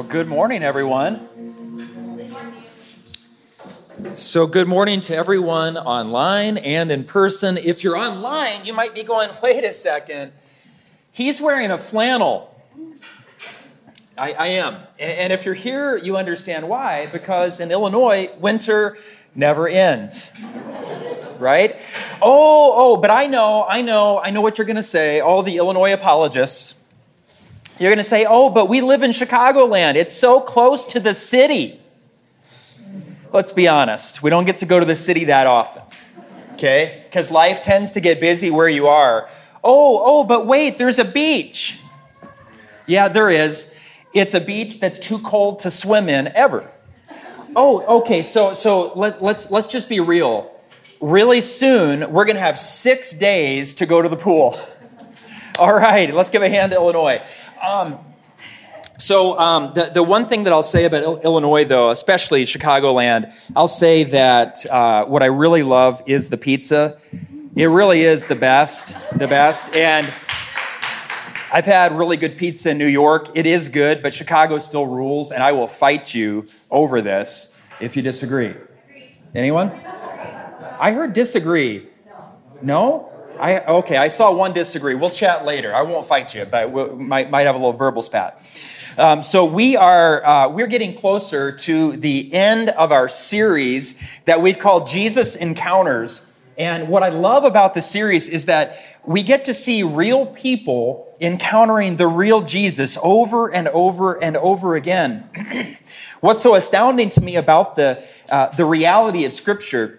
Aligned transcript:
Well, 0.00 0.08
good 0.08 0.28
morning, 0.28 0.62
everyone. 0.62 1.28
So, 4.16 4.46
good 4.46 4.66
morning 4.66 5.02
to 5.02 5.14
everyone 5.14 5.76
online 5.76 6.56
and 6.56 6.90
in 6.90 7.04
person. 7.04 7.58
If 7.58 7.84
you're 7.84 7.98
online, 7.98 8.64
you 8.64 8.72
might 8.72 8.94
be 8.94 9.02
going, 9.02 9.28
wait 9.42 9.62
a 9.62 9.74
second, 9.74 10.32
he's 11.12 11.38
wearing 11.38 11.70
a 11.70 11.76
flannel. 11.76 12.58
I, 14.16 14.32
I 14.32 14.46
am. 14.46 14.78
And 14.98 15.34
if 15.34 15.44
you're 15.44 15.52
here, 15.52 15.98
you 15.98 16.16
understand 16.16 16.66
why, 16.66 17.04
because 17.12 17.60
in 17.60 17.70
Illinois, 17.70 18.30
winter 18.38 18.96
never 19.34 19.68
ends. 19.68 20.30
Right? 21.38 21.76
Oh, 22.22 22.72
oh, 22.74 22.96
but 22.96 23.10
I 23.10 23.26
know, 23.26 23.66
I 23.68 23.82
know, 23.82 24.18
I 24.18 24.30
know 24.30 24.40
what 24.40 24.56
you're 24.56 24.66
going 24.66 24.76
to 24.76 24.82
say. 24.82 25.20
All 25.20 25.42
the 25.42 25.58
Illinois 25.58 25.92
apologists. 25.92 26.79
You're 27.80 27.88
going 27.88 27.96
to 27.96 28.04
say, 28.04 28.26
oh, 28.28 28.50
but 28.50 28.68
we 28.68 28.82
live 28.82 29.02
in 29.02 29.10
Chicagoland. 29.10 29.94
It's 29.94 30.14
so 30.14 30.38
close 30.38 30.84
to 30.88 31.00
the 31.00 31.14
city. 31.14 31.80
Let's 33.32 33.52
be 33.52 33.68
honest, 33.68 34.22
we 34.22 34.28
don't 34.28 34.44
get 34.44 34.58
to 34.58 34.66
go 34.66 34.78
to 34.78 34.84
the 34.84 34.96
city 34.96 35.24
that 35.26 35.46
often, 35.46 35.82
okay? 36.54 37.04
Because 37.04 37.30
life 37.30 37.62
tends 37.62 37.92
to 37.92 38.00
get 38.00 38.20
busy 38.20 38.50
where 38.50 38.68
you 38.68 38.88
are. 38.88 39.30
Oh, 39.64 40.02
oh, 40.04 40.24
but 40.24 40.46
wait, 40.46 40.76
there's 40.76 40.98
a 40.98 41.04
beach. 41.04 41.80
Yeah, 42.86 43.08
there 43.08 43.30
is. 43.30 43.72
It's 44.12 44.34
a 44.34 44.40
beach 44.40 44.78
that's 44.78 44.98
too 44.98 45.18
cold 45.20 45.60
to 45.60 45.70
swim 45.70 46.10
in 46.10 46.28
ever. 46.28 46.70
Oh, 47.56 48.00
okay, 48.00 48.22
so, 48.22 48.52
so 48.52 48.92
let, 48.94 49.22
let's, 49.22 49.50
let's 49.50 49.68
just 49.68 49.88
be 49.88 50.00
real. 50.00 50.54
Really 51.00 51.40
soon, 51.40 52.12
we're 52.12 52.26
going 52.26 52.36
to 52.36 52.42
have 52.42 52.58
six 52.58 53.12
days 53.12 53.72
to 53.74 53.86
go 53.86 54.02
to 54.02 54.08
the 54.10 54.16
pool. 54.16 54.60
All 55.58 55.72
right, 55.72 56.12
let's 56.14 56.28
give 56.28 56.42
a 56.42 56.48
hand 56.50 56.72
to 56.72 56.76
Illinois. 56.76 57.22
Um, 57.62 57.98
so 58.98 59.38
um, 59.38 59.72
the, 59.74 59.90
the 59.92 60.02
one 60.02 60.26
thing 60.26 60.44
that 60.44 60.52
I'll 60.52 60.62
say 60.62 60.84
about 60.84 61.24
Illinois, 61.24 61.64
though, 61.64 61.90
especially 61.90 62.44
Chicagoland, 62.44 63.32
I'll 63.56 63.68
say 63.68 64.04
that 64.04 64.64
uh, 64.66 65.06
what 65.06 65.22
I 65.22 65.26
really 65.26 65.62
love 65.62 66.02
is 66.06 66.28
the 66.28 66.36
pizza. 66.36 66.98
It 67.56 67.66
really 67.66 68.02
is 68.02 68.26
the 68.26 68.34
best, 68.34 68.96
the 69.16 69.26
best. 69.26 69.74
And 69.74 70.06
I've 71.52 71.64
had 71.64 71.96
really 71.98 72.16
good 72.16 72.36
pizza 72.36 72.70
in 72.70 72.78
New 72.78 72.86
York. 72.86 73.30
It 73.34 73.46
is 73.46 73.68
good, 73.68 74.02
but 74.02 74.14
Chicago 74.14 74.58
still 74.58 74.86
rules, 74.86 75.32
and 75.32 75.42
I 75.42 75.52
will 75.52 75.66
fight 75.66 76.14
you 76.14 76.48
over 76.70 77.02
this 77.02 77.56
if 77.80 77.96
you 77.96 78.02
disagree. 78.02 78.54
Anyone? 79.34 79.70
I 79.70 80.92
heard 80.92 81.12
disagree. 81.12 81.88
No? 82.62 83.09
I, 83.40 83.64
okay, 83.64 83.96
I 83.96 84.08
saw 84.08 84.30
one 84.32 84.52
disagree. 84.52 84.94
We'll 84.94 85.08
chat 85.08 85.46
later. 85.46 85.74
I 85.74 85.80
won't 85.80 86.06
fight 86.06 86.34
you, 86.34 86.44
but 86.44 86.70
we 86.70 86.84
might, 87.02 87.30
might 87.30 87.46
have 87.46 87.54
a 87.54 87.58
little 87.58 87.72
verbal 87.72 88.02
spat. 88.02 88.38
Um, 88.98 89.22
so 89.22 89.46
we 89.46 89.76
are 89.76 90.26
uh, 90.26 90.48
we're 90.48 90.66
getting 90.66 90.94
closer 90.94 91.50
to 91.50 91.96
the 91.96 92.30
end 92.34 92.68
of 92.68 92.92
our 92.92 93.08
series 93.08 93.98
that 94.26 94.42
we've 94.42 94.58
called 94.58 94.86
Jesus 94.86 95.36
Encounters. 95.36 96.26
And 96.58 96.88
what 96.88 97.02
I 97.02 97.08
love 97.08 97.44
about 97.44 97.72
the 97.72 97.80
series 97.80 98.28
is 98.28 98.44
that 98.44 98.78
we 99.06 99.22
get 99.22 99.46
to 99.46 99.54
see 99.54 99.82
real 99.84 100.26
people 100.26 101.16
encountering 101.18 101.96
the 101.96 102.08
real 102.08 102.42
Jesus 102.42 102.98
over 103.02 103.48
and 103.48 103.68
over 103.68 104.22
and 104.22 104.36
over 104.36 104.74
again. 104.74 105.78
What's 106.20 106.42
so 106.42 106.56
astounding 106.56 107.08
to 107.10 107.22
me 107.22 107.36
about 107.36 107.76
the, 107.76 108.04
uh, 108.28 108.48
the 108.48 108.66
reality 108.66 109.24
of 109.24 109.32
Scripture 109.32 109.98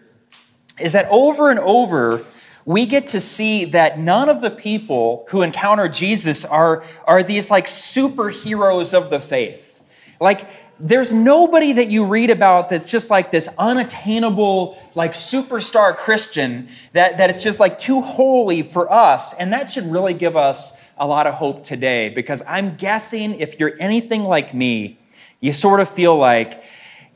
is 0.80 0.94
that 0.94 1.08
over 1.10 1.50
and 1.50 1.60
over, 1.60 2.24
we 2.66 2.86
get 2.86 3.10
to 3.10 3.22
see 3.22 3.66
that 3.66 4.00
none 4.00 4.30
of 4.30 4.42
the 4.42 4.52
people 4.52 5.26
who 5.30 5.42
encounter 5.42 5.88
Jesus 5.88 6.46
are, 6.46 6.84
are 7.06 7.24
these 7.24 7.50
like 7.50 7.66
superheroes 7.66 8.94
of 8.94 9.10
the 9.10 9.20
faith. 9.20 9.82
Like, 10.20 10.48
there's 10.84 11.12
nobody 11.12 11.74
that 11.74 11.90
you 11.90 12.06
read 12.06 12.32
about 12.32 12.70
that's 12.70 12.86
just 12.86 13.10
like 13.10 13.32
this 13.32 13.48
unattainable, 13.58 14.82
like 14.96 15.14
superstar 15.14 15.96
Christian 15.96 16.70
that, 16.94 17.20
that 17.20 17.30
it's 17.30 17.44
just 17.44 17.60
like 17.60 17.78
too 17.78 18.02
holy 18.02 18.64
for 18.64 18.92
us. 18.92 19.34
And 19.34 19.54
that 19.54 19.72
should 19.72 19.92
really 19.92 20.14
give 20.14 20.36
us 20.36 20.78
a 20.98 21.06
lot 21.06 21.28
of 21.28 21.36
hope 21.36 21.64
today 21.64 22.10
because 22.10 22.42
I'm 22.48 22.76
guessing 22.76 23.40
if 23.40 23.60
you're 23.60 23.76
anything 23.80 24.24
like 24.24 24.54
me, 24.54 25.00
you 25.40 25.54
sort 25.54 25.80
of 25.80 25.90
feel 25.90 26.18
like 26.18 26.64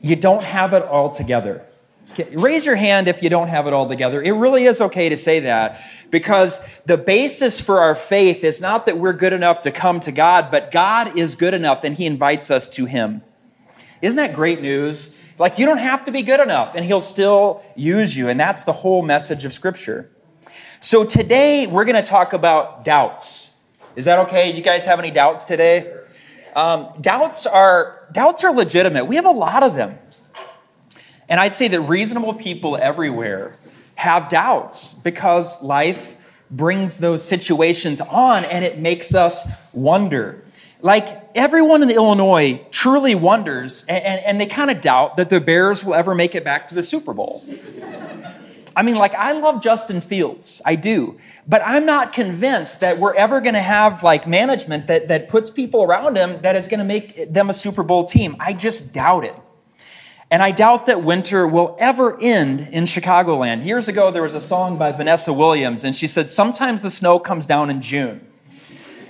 you 0.00 0.16
don't 0.16 0.42
have 0.42 0.72
it 0.72 0.82
all 0.82 1.10
together. 1.10 1.64
Raise 2.32 2.66
your 2.66 2.76
hand 2.76 3.08
if 3.08 3.22
you 3.22 3.30
don't 3.30 3.48
have 3.48 3.66
it 3.66 3.72
all 3.72 3.88
together. 3.88 4.22
It 4.22 4.32
really 4.32 4.66
is 4.66 4.80
okay 4.80 5.08
to 5.08 5.16
say 5.16 5.40
that 5.40 5.80
because 6.10 6.60
the 6.84 6.96
basis 6.96 7.60
for 7.60 7.80
our 7.80 7.94
faith 7.94 8.44
is 8.44 8.60
not 8.60 8.86
that 8.86 8.98
we're 8.98 9.12
good 9.12 9.32
enough 9.32 9.60
to 9.60 9.70
come 9.70 10.00
to 10.00 10.12
God, 10.12 10.50
but 10.50 10.70
God 10.70 11.18
is 11.18 11.34
good 11.34 11.54
enough 11.54 11.84
and 11.84 11.96
He 11.96 12.06
invites 12.06 12.50
us 12.50 12.68
to 12.70 12.86
Him. 12.86 13.22
Isn't 14.02 14.16
that 14.16 14.34
great 14.34 14.60
news? 14.60 15.16
Like, 15.38 15.58
you 15.58 15.66
don't 15.66 15.78
have 15.78 16.04
to 16.04 16.10
be 16.10 16.22
good 16.22 16.40
enough 16.40 16.74
and 16.74 16.84
He'll 16.84 17.00
still 17.00 17.62
use 17.74 18.16
you. 18.16 18.28
And 18.28 18.38
that's 18.38 18.64
the 18.64 18.72
whole 18.72 19.02
message 19.02 19.44
of 19.44 19.52
Scripture. 19.52 20.10
So 20.80 21.04
today 21.04 21.66
we're 21.66 21.84
going 21.84 22.02
to 22.02 22.08
talk 22.08 22.32
about 22.32 22.84
doubts. 22.84 23.54
Is 23.96 24.04
that 24.04 24.18
okay? 24.20 24.54
You 24.54 24.62
guys 24.62 24.84
have 24.84 24.98
any 24.98 25.10
doubts 25.10 25.44
today? 25.44 25.92
Um, 26.54 26.88
doubts 27.00 27.46
are 27.46 28.08
doubts 28.12 28.44
are 28.44 28.52
legitimate. 28.52 29.04
We 29.06 29.16
have 29.16 29.26
a 29.26 29.30
lot 29.30 29.62
of 29.62 29.74
them. 29.74 29.98
And 31.28 31.40
I'd 31.40 31.54
say 31.54 31.68
that 31.68 31.80
reasonable 31.82 32.34
people 32.34 32.76
everywhere 32.76 33.52
have 33.96 34.28
doubts 34.28 34.94
because 34.94 35.62
life 35.62 36.14
brings 36.50 36.98
those 36.98 37.24
situations 37.24 38.00
on 38.00 38.44
and 38.44 38.64
it 38.64 38.78
makes 38.78 39.14
us 39.14 39.48
wonder. 39.72 40.44
Like 40.80 41.30
everyone 41.34 41.82
in 41.82 41.90
Illinois 41.90 42.64
truly 42.70 43.14
wonders 43.14 43.84
and, 43.88 44.04
and, 44.04 44.24
and 44.24 44.40
they 44.40 44.46
kind 44.46 44.70
of 44.70 44.80
doubt 44.80 45.16
that 45.16 45.30
the 45.30 45.40
Bears 45.40 45.82
will 45.82 45.94
ever 45.94 46.14
make 46.14 46.34
it 46.34 46.44
back 46.44 46.68
to 46.68 46.74
the 46.74 46.82
Super 46.82 47.12
Bowl. 47.12 47.44
I 48.76 48.82
mean, 48.82 48.96
like, 48.96 49.14
I 49.14 49.32
love 49.32 49.62
Justin 49.62 50.02
Fields. 50.02 50.60
I 50.66 50.74
do. 50.74 51.18
But 51.48 51.62
I'm 51.64 51.86
not 51.86 52.12
convinced 52.12 52.80
that 52.80 52.98
we're 52.98 53.14
ever 53.14 53.40
going 53.40 53.54
to 53.54 53.62
have, 53.62 54.02
like, 54.02 54.26
management 54.26 54.88
that, 54.88 55.08
that 55.08 55.30
puts 55.30 55.48
people 55.48 55.82
around 55.82 56.18
him 56.18 56.42
that 56.42 56.56
is 56.56 56.68
going 56.68 56.80
to 56.80 56.84
make 56.84 57.32
them 57.32 57.48
a 57.48 57.54
Super 57.54 57.82
Bowl 57.82 58.04
team. 58.04 58.36
I 58.38 58.52
just 58.52 58.92
doubt 58.92 59.24
it. 59.24 59.34
And 60.30 60.42
I 60.42 60.50
doubt 60.50 60.86
that 60.86 61.04
winter 61.04 61.46
will 61.46 61.76
ever 61.78 62.20
end 62.20 62.68
in 62.72 62.84
Chicagoland. 62.84 63.64
Years 63.64 63.86
ago, 63.86 64.10
there 64.10 64.22
was 64.22 64.34
a 64.34 64.40
song 64.40 64.76
by 64.76 64.90
Vanessa 64.90 65.32
Williams, 65.32 65.84
and 65.84 65.94
she 65.94 66.08
said, 66.08 66.30
Sometimes 66.30 66.82
the 66.82 66.90
snow 66.90 67.20
comes 67.20 67.46
down 67.46 67.70
in 67.70 67.80
June. 67.80 68.26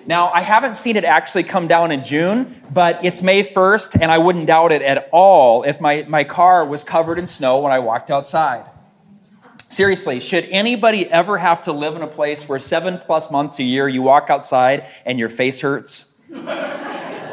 Now, 0.07 0.31
I 0.31 0.43
haven't 0.43 0.77
seen 0.77 0.95
it 0.97 1.05
actually 1.05 1.43
come 1.43 1.67
down 1.67 1.91
in 1.91 2.05
June, 2.05 2.63
but 2.71 3.05
it's 3.05 3.23
May 3.23 3.43
1st, 3.43 4.01
and 4.01 4.13
I 4.13 4.19
wouldn't 4.19 4.47
doubt 4.47 4.73
it 4.73 4.83
at 4.83 5.09
all 5.11 5.63
if 5.65 5.81
my, 5.81 6.05
my 6.07 6.23
car 6.23 6.65
was 6.65 6.85
covered 6.85 7.19
in 7.19 7.27
snow 7.27 7.61
when 7.61 7.73
I 7.73 7.79
walked 7.81 8.11
outside. 8.11 8.67
Seriously, 9.69 10.21
should 10.21 10.47
anybody 10.51 11.11
ever 11.11 11.39
have 11.39 11.63
to 11.63 11.73
live 11.73 11.97
in 11.97 12.03
a 12.03 12.07
place 12.07 12.49
where 12.49 12.61
seven 12.61 13.01
plus 13.05 13.33
months 13.33 13.59
a 13.59 13.65
year 13.65 13.89
you 13.89 14.03
walk 14.03 14.31
outside 14.31 14.87
and 15.05 15.19
your 15.19 15.29
face 15.29 15.61
hurts? 15.61 16.15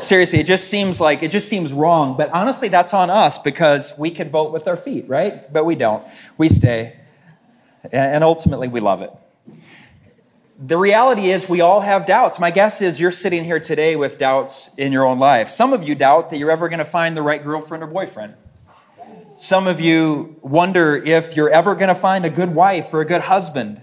Seriously, 0.06 0.40
it 0.40 0.46
just 0.46 0.70
seems 0.70 1.00
like 1.00 1.24
it 1.24 1.32
just 1.32 1.50
seems 1.50 1.74
wrong. 1.74 2.18
But 2.18 2.30
honestly, 2.32 2.68
that's 2.68 2.94
on 2.94 3.10
us 3.10 3.38
because 3.38 3.94
we 3.98 4.12
could 4.12 4.32
vote 4.32 4.52
with 4.52 4.68
our 4.68 4.78
feet, 4.78 5.08
right? 5.08 5.52
But 5.52 5.66
we 5.66 5.76
don't. 5.76 6.04
We 6.38 6.50
stay. 6.50 6.98
And 7.92 8.24
ultimately, 8.24 8.68
we 8.68 8.80
love 8.80 9.02
it. 9.02 9.12
The 10.66 10.78
reality 10.78 11.32
is, 11.32 11.50
we 11.50 11.60
all 11.60 11.82
have 11.82 12.06
doubts. 12.06 12.40
My 12.40 12.52
guess 12.52 12.82
is 12.82 13.00
you're 13.00 13.12
sitting 13.12 13.44
here 13.44 13.60
today 13.60 13.96
with 13.96 14.18
doubts 14.18 14.74
in 14.78 14.94
your 14.94 15.06
own 15.06 15.20
life. 15.20 15.50
Some 15.50 15.74
of 15.74 15.84
you 15.84 15.94
doubt 15.94 16.30
that 16.30 16.38
you're 16.38 16.52
ever 16.52 16.70
going 16.70 16.80
to 16.80 16.86
find 16.86 17.18
the 17.18 17.22
right 17.22 17.44
girlfriend 17.44 17.84
or 17.84 17.88
boyfriend. 17.88 18.36
Some 19.40 19.68
of 19.68 19.82
you 19.82 20.38
wonder 20.42 20.96
if 20.96 21.36
you're 21.36 21.50
ever 21.50 21.76
going 21.76 21.90
to 21.90 21.96
find 21.96 22.24
a 22.24 22.30
good 22.30 22.56
wife 22.56 22.94
or 22.94 23.02
a 23.02 23.06
good 23.06 23.20
husband. 23.20 23.82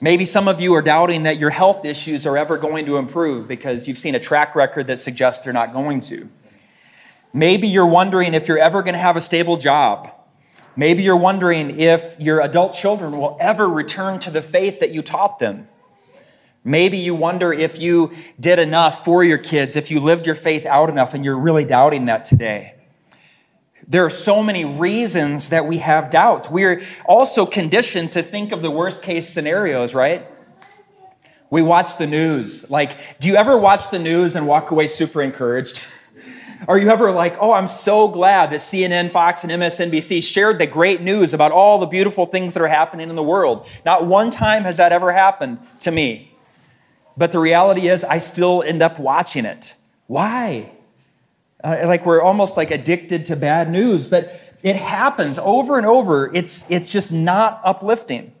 Maybe 0.00 0.24
some 0.24 0.48
of 0.48 0.60
you 0.60 0.74
are 0.74 0.82
doubting 0.82 1.24
that 1.24 1.38
your 1.38 1.50
health 1.50 1.84
issues 1.84 2.26
are 2.26 2.36
ever 2.36 2.58
going 2.58 2.86
to 2.86 2.96
improve 2.96 3.46
because 3.46 3.86
you've 3.86 3.98
seen 3.98 4.14
a 4.14 4.20
track 4.20 4.56
record 4.56 4.88
that 4.88 4.98
suggests 4.98 5.44
they're 5.44 5.52
not 5.52 5.72
going 5.72 6.00
to. 6.00 6.28
Maybe 7.32 7.68
you're 7.68 7.86
wondering 7.86 8.34
if 8.34 8.48
you're 8.48 8.58
ever 8.58 8.82
going 8.82 8.94
to 8.94 8.98
have 8.98 9.16
a 9.16 9.20
stable 9.20 9.56
job. 9.56 10.10
Maybe 10.74 11.02
you're 11.02 11.16
wondering 11.16 11.78
if 11.78 12.16
your 12.18 12.40
adult 12.40 12.74
children 12.74 13.16
will 13.16 13.36
ever 13.40 13.68
return 13.68 14.18
to 14.20 14.30
the 14.30 14.42
faith 14.42 14.80
that 14.80 14.90
you 14.90 15.02
taught 15.02 15.38
them. 15.38 15.68
Maybe 16.64 16.98
you 16.98 17.14
wonder 17.14 17.52
if 17.52 17.78
you 17.78 18.12
did 18.38 18.58
enough 18.58 19.04
for 19.04 19.24
your 19.24 19.38
kids, 19.38 19.76
if 19.76 19.90
you 19.90 20.00
lived 20.00 20.26
your 20.26 20.34
faith 20.34 20.64
out 20.64 20.88
enough, 20.88 21.12
and 21.12 21.24
you're 21.24 21.38
really 21.38 21.64
doubting 21.64 22.06
that 22.06 22.24
today. 22.24 22.74
There 23.88 24.04
are 24.04 24.10
so 24.10 24.42
many 24.42 24.64
reasons 24.64 25.48
that 25.48 25.66
we 25.66 25.78
have 25.78 26.10
doubts. 26.10 26.48
We're 26.48 26.82
also 27.04 27.46
conditioned 27.46 28.12
to 28.12 28.22
think 28.22 28.52
of 28.52 28.62
the 28.62 28.70
worst 28.70 29.02
case 29.02 29.28
scenarios, 29.28 29.94
right? 29.94 30.26
We 31.50 31.62
watch 31.62 31.98
the 31.98 32.06
news. 32.06 32.70
Like, 32.70 32.96
do 33.18 33.28
you 33.28 33.36
ever 33.36 33.58
watch 33.58 33.90
the 33.90 33.98
news 33.98 34.36
and 34.36 34.46
walk 34.46 34.70
away 34.70 34.86
super 34.86 35.20
encouraged? 35.20 35.82
Are 36.68 36.78
you 36.78 36.90
ever 36.90 37.10
like, 37.10 37.36
oh, 37.40 37.52
I'm 37.52 37.66
so 37.66 38.06
glad 38.06 38.52
that 38.52 38.60
CNN, 38.60 39.10
Fox, 39.10 39.42
and 39.42 39.52
MSNBC 39.52 40.22
shared 40.22 40.58
the 40.58 40.66
great 40.66 41.02
news 41.02 41.34
about 41.34 41.50
all 41.50 41.78
the 41.78 41.86
beautiful 41.86 42.24
things 42.24 42.54
that 42.54 42.62
are 42.62 42.68
happening 42.68 43.10
in 43.10 43.16
the 43.16 43.22
world? 43.22 43.66
Not 43.84 44.06
one 44.06 44.30
time 44.30 44.62
has 44.62 44.76
that 44.76 44.92
ever 44.92 45.12
happened 45.12 45.58
to 45.80 45.90
me. 45.90 46.32
But 47.16 47.32
the 47.32 47.40
reality 47.40 47.88
is, 47.88 48.04
I 48.04 48.18
still 48.18 48.62
end 48.62 48.80
up 48.80 48.98
watching 48.98 49.44
it. 49.44 49.74
Why? 50.06 50.70
Uh, 51.64 51.82
like 51.84 52.04
we're 52.04 52.22
almost 52.22 52.56
like 52.56 52.70
addicted 52.70 53.26
to 53.26 53.36
bad 53.36 53.70
news, 53.70 54.06
but 54.06 54.40
it 54.62 54.76
happens 54.76 55.38
over 55.38 55.76
and 55.76 55.86
over. 55.86 56.34
It's, 56.34 56.70
it's 56.70 56.90
just 56.90 57.12
not 57.12 57.60
uplifting. 57.64 58.32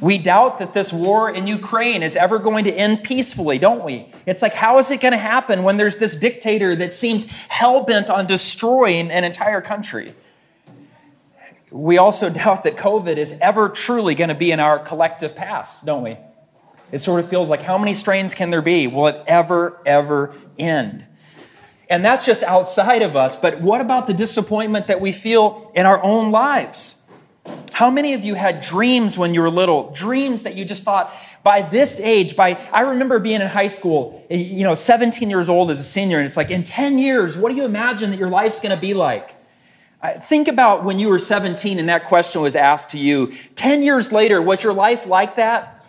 We 0.00 0.18
doubt 0.18 0.58
that 0.58 0.74
this 0.74 0.92
war 0.92 1.30
in 1.30 1.46
Ukraine 1.46 2.02
is 2.02 2.16
ever 2.16 2.38
going 2.38 2.64
to 2.64 2.72
end 2.72 3.04
peacefully, 3.04 3.58
don't 3.58 3.84
we? 3.84 4.12
It's 4.26 4.42
like, 4.42 4.54
how 4.54 4.78
is 4.78 4.90
it 4.90 5.00
going 5.00 5.12
to 5.12 5.18
happen 5.18 5.62
when 5.62 5.76
there's 5.76 5.98
this 5.98 6.16
dictator 6.16 6.74
that 6.76 6.92
seems 6.92 7.30
hell 7.48 7.84
bent 7.84 8.10
on 8.10 8.26
destroying 8.26 9.10
an 9.10 9.22
entire 9.22 9.60
country? 9.60 10.14
We 11.70 11.98
also 11.98 12.28
doubt 12.30 12.64
that 12.64 12.76
COVID 12.76 13.16
is 13.16 13.36
ever 13.40 13.68
truly 13.68 14.14
going 14.14 14.28
to 14.28 14.34
be 14.34 14.50
in 14.50 14.60
our 14.60 14.78
collective 14.78 15.36
past, 15.36 15.86
don't 15.86 16.02
we? 16.02 16.16
It 16.90 17.00
sort 17.00 17.20
of 17.20 17.28
feels 17.28 17.48
like, 17.48 17.62
how 17.62 17.78
many 17.78 17.94
strains 17.94 18.34
can 18.34 18.50
there 18.50 18.62
be? 18.62 18.86
Will 18.86 19.08
it 19.08 19.22
ever, 19.26 19.80
ever 19.86 20.34
end? 20.58 21.06
And 21.90 22.04
that's 22.04 22.24
just 22.24 22.42
outside 22.42 23.02
of 23.02 23.16
us. 23.16 23.36
But 23.36 23.60
what 23.60 23.80
about 23.80 24.06
the 24.06 24.14
disappointment 24.14 24.86
that 24.86 25.00
we 25.00 25.12
feel 25.12 25.70
in 25.74 25.86
our 25.86 26.02
own 26.02 26.30
lives? 26.30 27.02
How 27.72 27.90
many 27.90 28.14
of 28.14 28.24
you 28.24 28.34
had 28.34 28.60
dreams 28.60 29.18
when 29.18 29.34
you 29.34 29.42
were 29.42 29.50
little? 29.50 29.90
Dreams 29.90 30.44
that 30.44 30.54
you 30.54 30.64
just 30.64 30.84
thought, 30.84 31.12
by 31.42 31.60
this 31.60 32.00
age, 32.00 32.36
by, 32.36 32.52
I 32.72 32.80
remember 32.82 33.18
being 33.18 33.40
in 33.42 33.48
high 33.48 33.68
school, 33.68 34.24
you 34.30 34.64
know, 34.64 34.74
17 34.74 35.28
years 35.28 35.48
old 35.48 35.70
as 35.70 35.78
a 35.78 35.84
senior, 35.84 36.18
and 36.18 36.26
it's 36.26 36.36
like, 36.36 36.50
in 36.50 36.64
10 36.64 36.98
years, 36.98 37.36
what 37.36 37.50
do 37.50 37.56
you 37.56 37.64
imagine 37.64 38.10
that 38.10 38.18
your 38.18 38.30
life's 38.30 38.60
gonna 38.60 38.78
be 38.78 38.94
like? 38.94 39.34
Think 40.22 40.48
about 40.48 40.84
when 40.84 40.98
you 40.98 41.08
were 41.08 41.18
17 41.18 41.78
and 41.78 41.88
that 41.88 42.06
question 42.06 42.42
was 42.42 42.54
asked 42.54 42.90
to 42.90 42.98
you. 42.98 43.32
10 43.56 43.82
years 43.82 44.12
later, 44.12 44.40
was 44.40 44.62
your 44.62 44.74
life 44.74 45.06
like 45.06 45.36
that? 45.36 45.84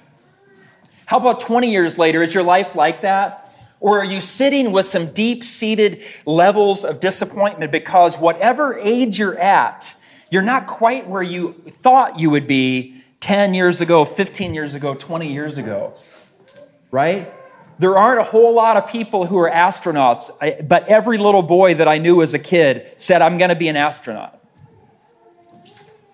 How 1.06 1.18
about 1.18 1.42
20 1.42 1.70
years 1.70 1.98
later? 1.98 2.24
Is 2.24 2.34
your 2.34 2.44
life 2.44 2.76
like 2.76 3.02
that? 3.02 3.45
Or 3.80 4.00
are 4.00 4.06
you 4.06 4.22
sitting 4.22 4.72
with 4.72 4.86
some 4.86 5.12
deep 5.14 5.44
seated 5.44 6.02
levels 6.26 6.84
of 6.84 7.00
disappointment 7.00 7.72
because 7.72 8.18
whatever 8.18 8.78
age 8.80 9.20
you're 9.20 9.38
at, 9.38 9.96
you're 10.32 10.42
not 10.42 10.68
quite 10.68 11.08
where 11.08 11.22
you 11.22 11.54
thought 11.68 12.20
you 12.20 12.30
would 12.30 12.48
be 12.48 13.04
10 13.20 13.54
years 13.54 13.82
ago, 13.82 14.06
15 14.06 14.54
years 14.54 14.74
ago, 14.74 14.96
20 14.96 15.32
years 15.32 15.58
ago? 15.58 15.94
Right? 16.92 17.34
There 17.78 17.98
aren't 17.98 18.22
a 18.22 18.24
whole 18.24 18.54
lot 18.54 18.78
of 18.78 18.88
people 18.88 19.26
who 19.26 19.38
are 19.38 19.52
astronauts, 19.52 20.32
but 20.68 20.88
every 20.88 21.18
little 21.18 21.42
boy 21.42 21.76
that 21.76 21.88
I 21.88 21.98
knew 21.98 22.22
as 22.22 22.34
a 22.34 22.40
kid 22.40 22.92
said, 22.96 23.22
I'm 23.22 23.38
going 23.38 23.50
to 23.50 23.56
be 23.56 23.68
an 23.68 23.76
astronaut. 23.76 24.40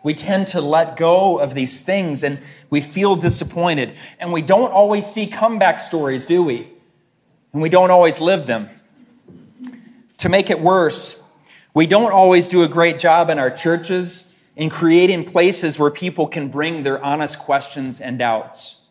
We 0.04 0.16
tend 0.16 0.48
to 0.48 0.62
let 0.62 0.98
go 0.98 1.38
of 1.38 1.54
these 1.54 1.82
things 1.82 2.24
and 2.24 2.40
we 2.72 2.82
feel 2.82 3.16
disappointed. 3.16 3.94
And 4.20 4.34
we 4.34 4.42
don't 4.42 4.72
always 4.72 5.06
see 5.06 5.28
comeback 5.28 5.80
stories, 5.80 6.26
do 6.26 6.42
we? 6.42 6.70
And 7.54 7.62
we 7.62 7.70
don't 7.70 7.92
always 7.92 8.20
live 8.20 8.48
them. 8.48 8.70
To 10.20 10.30
make 10.30 10.50
it 10.50 10.60
worse, 10.60 11.22
we 11.74 11.88
don't 11.88 12.12
always 12.12 12.48
do 12.48 12.64
a 12.64 12.68
great 12.68 13.00
job 13.00 13.30
in 13.30 13.40
our 13.40 13.50
churches 13.50 14.32
in 14.56 14.70
creating 14.70 15.26
places 15.26 15.80
where 15.80 15.90
people 15.90 16.28
can 16.28 16.50
bring 16.50 16.84
their 16.84 17.04
honest 17.04 17.40
questions 17.40 18.02
and 18.02 18.20
doubts. 18.20 18.82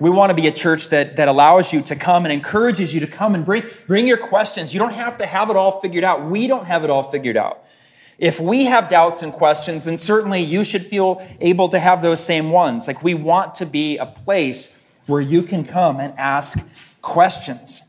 We 0.00 0.10
want 0.10 0.30
to 0.30 0.34
be 0.34 0.46
a 0.46 0.52
church 0.52 0.88
that, 0.90 1.16
that 1.16 1.28
allows 1.28 1.72
you 1.72 1.80
to 1.82 1.96
come 1.96 2.24
and 2.24 2.32
encourages 2.32 2.94
you 2.94 3.00
to 3.00 3.06
come 3.06 3.34
and 3.34 3.44
bring, 3.44 3.64
bring 3.86 4.06
your 4.06 4.16
questions. 4.16 4.72
You 4.72 4.80
don't 4.80 4.92
have 4.92 5.18
to 5.18 5.26
have 5.26 5.50
it 5.50 5.56
all 5.56 5.80
figured 5.80 6.04
out. 6.04 6.24
We 6.24 6.46
don't 6.46 6.66
have 6.66 6.84
it 6.84 6.90
all 6.90 7.02
figured 7.02 7.36
out. 7.36 7.64
If 8.18 8.40
we 8.40 8.64
have 8.64 8.88
doubts 8.88 9.22
and 9.22 9.32
questions, 9.32 9.84
then 9.84 9.96
certainly 9.96 10.42
you 10.42 10.64
should 10.64 10.84
feel 10.84 11.26
able 11.40 11.68
to 11.70 11.78
have 11.78 12.02
those 12.02 12.22
same 12.22 12.50
ones. 12.50 12.86
Like 12.86 13.02
we 13.02 13.14
want 13.14 13.56
to 13.56 13.66
be 13.66 13.96
a 13.96 14.06
place 14.06 14.76
where 15.06 15.20
you 15.20 15.42
can 15.42 15.64
come 15.64 16.00
and 16.00 16.16
ask 16.18 16.58
questions. 17.00 17.82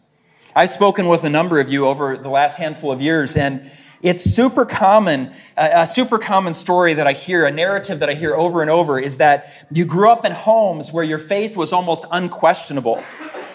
I've 0.60 0.74
spoken 0.74 1.08
with 1.08 1.24
a 1.24 1.30
number 1.30 1.62
of 1.62 1.72
you 1.72 1.88
over 1.88 2.18
the 2.18 2.28
last 2.28 2.58
handful 2.58 2.92
of 2.92 3.00
years, 3.00 3.38
and 3.38 3.72
it's 4.02 4.26
super 4.26 4.66
common, 4.66 5.34
a 5.56 5.88
super 5.88 6.20
common 6.20 6.54
story 6.54 6.96
that 6.96 7.08
I 7.08 7.14
hear, 7.14 7.46
a 7.46 7.52
narrative 7.52 8.00
that 8.00 8.10
I 8.10 8.14
hear 8.14 8.36
over 8.36 8.62
and 8.62 8.70
over 8.70 9.00
is 9.00 9.20
that 9.20 9.54
you 9.72 9.86
grew 9.86 10.10
up 10.10 10.26
in 10.26 10.34
homes 10.34 10.92
where 10.92 11.06
your 11.06 11.18
faith 11.18 11.56
was 11.56 11.72
almost 11.72 12.04
unquestionable. 12.12 13.02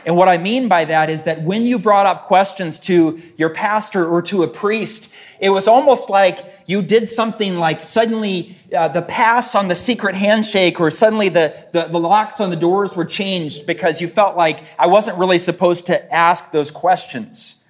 And 0.07 0.17
what 0.17 0.29
I 0.29 0.37
mean 0.37 0.69
by 0.69 0.85
that 0.85 1.09
is 1.09 1.23
that 1.23 1.43
when 1.43 1.65
you 1.65 1.79
brought 1.79 2.07
up 2.07 2.25
questions 2.25 2.79
to 2.81 3.23
your 3.37 3.51
pastor 3.51 4.07
or 4.07 4.21
to 4.23 4.43
a 4.43 4.49
priest, 4.49 5.13
it 5.41 5.51
was 5.51 5.67
almost 5.67 6.11
like 6.11 6.45
you 6.67 6.83
did 6.83 7.09
something 7.09 7.57
like 7.57 7.83
suddenly 7.83 8.57
uh, 8.75 8.89
the 8.89 9.03
pass 9.03 9.55
on 9.55 9.69
the 9.69 9.75
secret 9.75 10.15
handshake 10.15 10.79
or 10.81 10.91
suddenly 10.91 11.31
the, 11.31 11.55
the, 11.73 11.85
the 11.85 11.99
locks 11.99 12.41
on 12.41 12.51
the 12.51 12.57
doors 12.57 12.95
were 12.95 13.05
changed 13.05 13.67
because 13.67 14.01
you 14.01 14.09
felt 14.09 14.37
like 14.37 14.63
I 14.79 14.89
wasn't 14.89 15.19
really 15.19 15.39
supposed 15.39 15.87
to 15.87 16.15
ask 16.15 16.51
those 16.53 16.71
questions. 16.71 17.63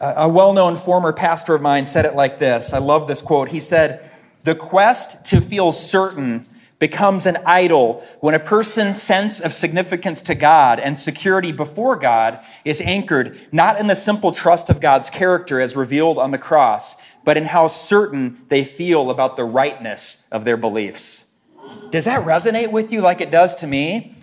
A 0.00 0.28
well 0.28 0.52
known 0.52 0.76
former 0.76 1.12
pastor 1.12 1.54
of 1.54 1.62
mine 1.62 1.86
said 1.86 2.04
it 2.04 2.14
like 2.14 2.38
this. 2.38 2.72
I 2.72 2.78
love 2.78 3.06
this 3.06 3.22
quote. 3.22 3.48
He 3.48 3.60
said, 3.60 4.10
The 4.42 4.54
quest 4.54 5.24
to 5.26 5.40
feel 5.40 5.72
certain 5.72 6.46
becomes 6.78 7.24
an 7.26 7.38
idol 7.46 8.04
when 8.20 8.34
a 8.34 8.40
person's 8.40 9.00
sense 9.00 9.40
of 9.40 9.52
significance 9.52 10.20
to 10.22 10.34
God 10.34 10.80
and 10.80 10.96
security 10.96 11.52
before 11.52 11.96
God 11.96 12.40
is 12.64 12.80
anchored 12.80 13.38
not 13.52 13.78
in 13.78 13.86
the 13.86 13.94
simple 13.94 14.32
trust 14.32 14.70
of 14.70 14.80
God's 14.80 15.08
character 15.08 15.60
as 15.60 15.76
revealed 15.76 16.18
on 16.18 16.30
the 16.30 16.38
cross, 16.38 16.96
but 17.24 17.36
in 17.36 17.44
how 17.44 17.68
certain 17.68 18.42
they 18.48 18.64
feel 18.64 19.10
about 19.10 19.36
the 19.36 19.44
rightness 19.44 20.26
of 20.32 20.44
their 20.44 20.56
beliefs. 20.56 21.26
Does 21.90 22.06
that 22.06 22.24
resonate 22.24 22.70
with 22.70 22.92
you 22.92 23.00
like 23.00 23.20
it 23.20 23.30
does 23.30 23.54
to 23.56 23.66
me? 23.66 24.16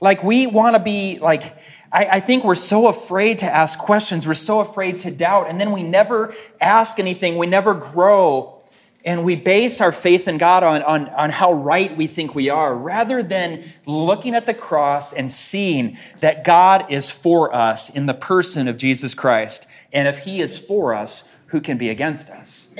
Like, 0.00 0.24
we 0.24 0.48
want 0.48 0.74
to 0.74 0.80
be 0.80 1.18
like, 1.20 1.56
I, 1.94 2.20
think 2.20 2.42
we're 2.42 2.54
so 2.54 2.88
afraid 2.88 3.40
to 3.40 3.46
ask 3.46 3.78
questions. 3.78 4.26
We're 4.26 4.32
so 4.32 4.60
afraid 4.60 5.00
to 5.00 5.10
doubt. 5.10 5.50
And 5.50 5.60
then 5.60 5.72
we 5.72 5.82
never 5.82 6.32
ask 6.58 6.98
anything. 6.98 7.36
We 7.36 7.46
never 7.46 7.74
grow 7.74 8.61
and 9.04 9.24
we 9.24 9.36
base 9.36 9.80
our 9.80 9.92
faith 9.92 10.28
in 10.28 10.38
God 10.38 10.62
on, 10.62 10.82
on, 10.82 11.08
on 11.08 11.30
how 11.30 11.52
right 11.52 11.96
we 11.96 12.06
think 12.06 12.34
we 12.34 12.48
are, 12.48 12.74
rather 12.74 13.22
than 13.22 13.64
looking 13.86 14.34
at 14.34 14.46
the 14.46 14.54
cross 14.54 15.12
and 15.12 15.30
seeing 15.30 15.98
that 16.20 16.44
God 16.44 16.90
is 16.90 17.10
for 17.10 17.54
us 17.54 17.90
in 17.90 18.06
the 18.06 18.14
person 18.14 18.68
of 18.68 18.76
Jesus 18.76 19.14
Christ. 19.14 19.66
And 19.92 20.06
if 20.06 20.20
He 20.20 20.40
is 20.40 20.56
for 20.56 20.94
us, 20.94 21.28
who 21.46 21.60
can 21.60 21.78
be 21.78 21.90
against 21.90 22.30
us? 22.30 22.74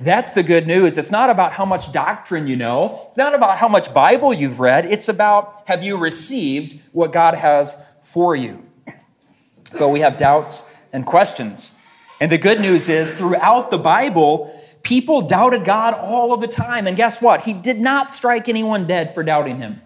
That's 0.00 0.32
the 0.32 0.42
good 0.42 0.66
news. 0.66 0.98
It's 0.98 1.10
not 1.10 1.30
about 1.30 1.52
how 1.52 1.64
much 1.64 1.92
doctrine 1.92 2.46
you 2.46 2.56
know. 2.56 3.06
It's 3.08 3.16
not 3.16 3.34
about 3.34 3.58
how 3.58 3.68
much 3.68 3.92
Bible 3.92 4.32
you've 4.32 4.60
read. 4.60 4.86
It's 4.86 5.08
about 5.08 5.62
have 5.66 5.82
you 5.82 5.96
received 5.96 6.80
what 6.92 7.12
God 7.12 7.34
has 7.34 7.76
for 8.02 8.36
you? 8.36 8.62
But 9.78 9.88
we 9.88 10.00
have 10.00 10.16
doubts 10.16 10.68
and 10.92 11.04
questions. 11.04 11.72
And 12.20 12.32
the 12.32 12.38
good 12.38 12.60
news 12.60 12.88
is 12.88 13.12
throughout 13.12 13.70
the 13.70 13.78
Bible, 13.78 14.55
People 14.86 15.22
doubted 15.22 15.64
God 15.64 15.94
all 15.94 16.32
of 16.32 16.40
the 16.40 16.46
time. 16.46 16.86
And 16.86 16.96
guess 16.96 17.20
what? 17.20 17.40
He 17.40 17.52
did 17.52 17.80
not 17.80 18.12
strike 18.12 18.48
anyone 18.48 18.86
dead 18.86 19.16
for 19.16 19.24
doubting 19.24 19.58
him. 19.58 19.80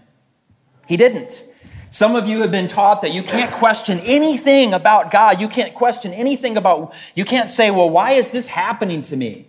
He 0.87 0.99
didn't. 0.99 1.43
Some 1.89 2.17
of 2.17 2.27
you 2.27 2.43
have 2.43 2.51
been 2.51 2.69
taught 2.69 3.01
that 3.01 3.15
you 3.15 3.23
can't 3.23 3.51
question 3.51 3.99
anything 4.01 4.75
about 4.75 5.11
God. 5.11 5.41
You 5.41 5.49
can't 5.49 5.75
question 5.75 6.13
anything 6.13 6.59
about, 6.59 6.93
you 7.15 7.25
can't 7.25 7.49
say, 7.49 7.71
well, 7.71 7.89
why 7.89 8.11
is 8.11 8.29
this 8.29 8.47
happening 8.47 9.01
to 9.01 9.17
me? 9.17 9.49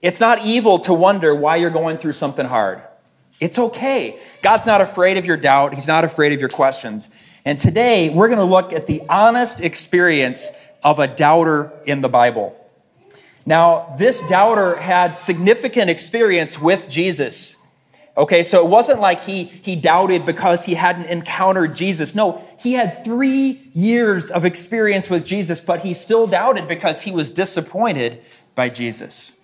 It's 0.00 0.18
not 0.18 0.46
evil 0.46 0.78
to 0.78 0.94
wonder 0.94 1.34
why 1.34 1.56
you're 1.56 1.68
going 1.68 1.98
through 1.98 2.14
something 2.14 2.46
hard. 2.46 2.80
It's 3.38 3.58
okay. 3.58 4.18
God's 4.40 4.64
not 4.64 4.80
afraid 4.80 5.18
of 5.18 5.26
your 5.26 5.36
doubt, 5.36 5.74
He's 5.74 5.86
not 5.88 6.04
afraid 6.04 6.32
of 6.32 6.40
your 6.40 6.48
questions. 6.48 7.10
And 7.44 7.58
today, 7.58 8.08
we're 8.08 8.28
going 8.28 8.38
to 8.38 8.44
look 8.44 8.72
at 8.72 8.86
the 8.86 9.02
honest 9.10 9.60
experience 9.60 10.48
of 10.82 11.00
a 11.00 11.06
doubter 11.06 11.70
in 11.84 12.00
the 12.00 12.08
Bible. 12.08 12.56
Now, 13.46 13.94
this 13.98 14.20
doubter 14.28 14.76
had 14.76 15.16
significant 15.16 15.90
experience 15.90 16.60
with 16.60 16.88
Jesus. 16.88 17.56
Okay, 18.16 18.42
so 18.42 18.64
it 18.64 18.68
wasn't 18.68 19.00
like 19.00 19.22
he, 19.22 19.44
he 19.44 19.76
doubted 19.76 20.26
because 20.26 20.64
he 20.64 20.74
hadn't 20.74 21.06
encountered 21.06 21.74
Jesus. 21.74 22.14
No, 22.14 22.46
he 22.58 22.74
had 22.74 23.02
three 23.04 23.70
years 23.72 24.30
of 24.30 24.44
experience 24.44 25.08
with 25.08 25.24
Jesus, 25.24 25.60
but 25.60 25.80
he 25.80 25.94
still 25.94 26.26
doubted 26.26 26.68
because 26.68 27.02
he 27.02 27.12
was 27.12 27.30
disappointed 27.30 28.20
by 28.54 28.68
Jesus. 28.68 29.38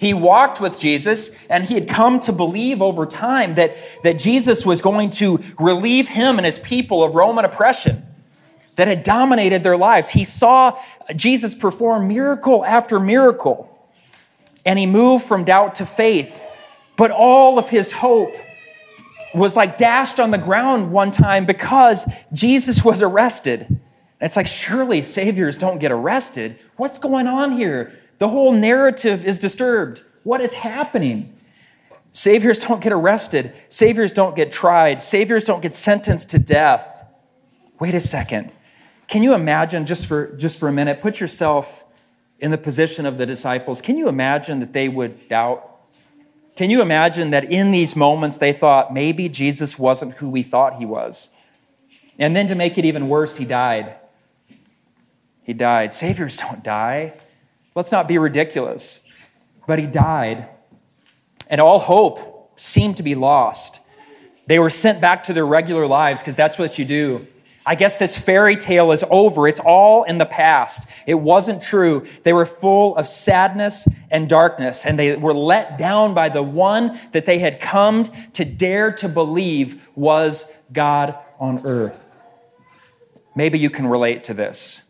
He 0.00 0.14
walked 0.14 0.60
with 0.60 0.78
Jesus 0.78 1.36
and 1.48 1.64
he 1.64 1.74
had 1.74 1.88
come 1.88 2.18
to 2.20 2.32
believe 2.32 2.82
over 2.82 3.06
time 3.06 3.54
that, 3.56 3.76
that 4.02 4.18
Jesus 4.18 4.64
was 4.64 4.80
going 4.80 5.10
to 5.10 5.40
relieve 5.58 6.08
him 6.08 6.38
and 6.38 6.46
his 6.46 6.58
people 6.58 7.04
of 7.04 7.14
Roman 7.14 7.44
oppression 7.44 8.07
that 8.78 8.86
had 8.86 9.02
dominated 9.02 9.64
their 9.64 9.76
lives. 9.76 10.08
He 10.08 10.22
saw 10.22 10.80
Jesus 11.16 11.52
perform 11.52 12.06
miracle 12.06 12.64
after 12.64 13.00
miracle, 13.00 13.76
and 14.64 14.78
he 14.78 14.86
moved 14.86 15.24
from 15.24 15.42
doubt 15.42 15.74
to 15.76 15.86
faith. 15.86 16.40
But 16.96 17.10
all 17.10 17.58
of 17.58 17.68
his 17.68 17.90
hope 17.90 18.32
was 19.34 19.56
like 19.56 19.78
dashed 19.78 20.20
on 20.20 20.30
the 20.30 20.38
ground 20.38 20.92
one 20.92 21.10
time 21.10 21.44
because 21.44 22.08
Jesus 22.32 22.84
was 22.84 23.02
arrested. 23.02 23.66
And 23.68 23.78
it's 24.20 24.36
like, 24.36 24.46
surely 24.46 25.02
saviors 25.02 25.58
don't 25.58 25.80
get 25.80 25.90
arrested. 25.90 26.56
What's 26.76 26.98
going 26.98 27.26
on 27.26 27.50
here? 27.50 27.98
The 28.18 28.28
whole 28.28 28.52
narrative 28.52 29.24
is 29.24 29.40
disturbed. 29.40 30.04
What 30.22 30.40
is 30.40 30.52
happening? 30.52 31.36
Saviors 32.12 32.60
don't 32.60 32.80
get 32.80 32.92
arrested. 32.92 33.52
Saviors 33.68 34.12
don't 34.12 34.36
get 34.36 34.52
tried. 34.52 35.00
Saviors 35.00 35.42
don't 35.42 35.62
get 35.62 35.74
sentenced 35.74 36.30
to 36.30 36.38
death. 36.38 37.04
Wait 37.80 37.96
a 37.96 38.00
second. 38.00 38.52
Can 39.08 39.22
you 39.22 39.34
imagine, 39.34 39.86
just 39.86 40.06
for, 40.06 40.28
just 40.36 40.58
for 40.58 40.68
a 40.68 40.72
minute, 40.72 41.00
put 41.00 41.18
yourself 41.18 41.84
in 42.38 42.50
the 42.50 42.58
position 42.58 43.06
of 43.06 43.18
the 43.18 43.26
disciples, 43.26 43.80
can 43.80 43.96
you 43.96 44.08
imagine 44.08 44.60
that 44.60 44.72
they 44.72 44.88
would 44.88 45.28
doubt? 45.28 45.64
Can 46.56 46.70
you 46.70 46.82
imagine 46.82 47.30
that 47.30 47.50
in 47.50 47.70
these 47.70 47.96
moments 47.96 48.36
they 48.36 48.52
thought 48.52 48.92
maybe 48.92 49.28
Jesus 49.28 49.78
wasn't 49.78 50.14
who 50.14 50.28
we 50.28 50.42
thought 50.42 50.76
he 50.76 50.86
was? 50.86 51.30
And 52.18 52.36
then 52.36 52.48
to 52.48 52.54
make 52.54 52.78
it 52.78 52.84
even 52.84 53.08
worse, 53.08 53.36
he 53.36 53.44
died. 53.44 53.94
He 55.42 55.52
died. 55.52 55.94
Saviors 55.94 56.36
don't 56.36 56.62
die. 56.62 57.14
Let's 57.74 57.92
not 57.92 58.08
be 58.08 58.18
ridiculous. 58.18 59.02
But 59.66 59.78
he 59.78 59.86
died, 59.86 60.48
and 61.48 61.60
all 61.60 61.78
hope 61.78 62.58
seemed 62.58 62.96
to 62.96 63.02
be 63.02 63.14
lost. 63.14 63.80
They 64.46 64.58
were 64.58 64.70
sent 64.70 65.00
back 65.00 65.24
to 65.24 65.32
their 65.32 65.46
regular 65.46 65.86
lives 65.86 66.20
because 66.20 66.34
that's 66.34 66.58
what 66.58 66.78
you 66.78 66.84
do. 66.84 67.26
I 67.68 67.74
guess 67.74 67.96
this 67.96 68.16
fairy 68.16 68.56
tale 68.56 68.92
is 68.92 69.04
over. 69.10 69.46
It's 69.46 69.60
all 69.60 70.04
in 70.04 70.16
the 70.16 70.24
past. 70.24 70.88
It 71.06 71.16
wasn't 71.16 71.62
true. 71.62 72.06
They 72.22 72.32
were 72.32 72.46
full 72.46 72.96
of 72.96 73.06
sadness 73.06 73.86
and 74.10 74.26
darkness, 74.26 74.86
and 74.86 74.98
they 74.98 75.16
were 75.16 75.34
let 75.34 75.76
down 75.76 76.14
by 76.14 76.30
the 76.30 76.42
one 76.42 76.98
that 77.12 77.26
they 77.26 77.38
had 77.38 77.60
come 77.60 78.04
to 78.32 78.46
dare 78.46 78.92
to 78.92 79.08
believe 79.10 79.86
was 79.94 80.50
God 80.72 81.18
on 81.38 81.66
earth. 81.66 82.14
Maybe 83.36 83.58
you 83.58 83.68
can 83.68 83.86
relate 83.86 84.24
to 84.24 84.34
this. 84.34 84.80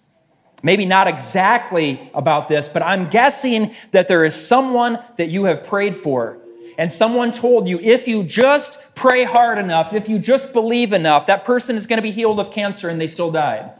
Maybe 0.62 0.86
not 0.86 1.08
exactly 1.08 2.12
about 2.14 2.48
this, 2.48 2.68
but 2.68 2.82
I'm 2.82 3.08
guessing 3.08 3.74
that 3.90 4.06
there 4.06 4.24
is 4.24 4.36
someone 4.36 5.00
that 5.16 5.30
you 5.30 5.46
have 5.46 5.64
prayed 5.64 5.96
for 5.96 6.38
and 6.78 6.90
someone 6.92 7.32
told 7.32 7.68
you 7.68 7.80
if 7.80 8.06
you 8.06 8.22
just 8.22 8.78
pray 8.94 9.24
hard 9.24 9.58
enough, 9.58 9.92
if 9.92 10.08
you 10.08 10.18
just 10.20 10.52
believe 10.52 10.92
enough, 10.92 11.26
that 11.26 11.44
person 11.44 11.76
is 11.76 11.86
going 11.86 11.98
to 11.98 12.02
be 12.02 12.12
healed 12.12 12.38
of 12.38 12.52
cancer 12.52 12.88
and 12.88 13.00
they 13.00 13.08
still 13.08 13.32
died. 13.32 13.72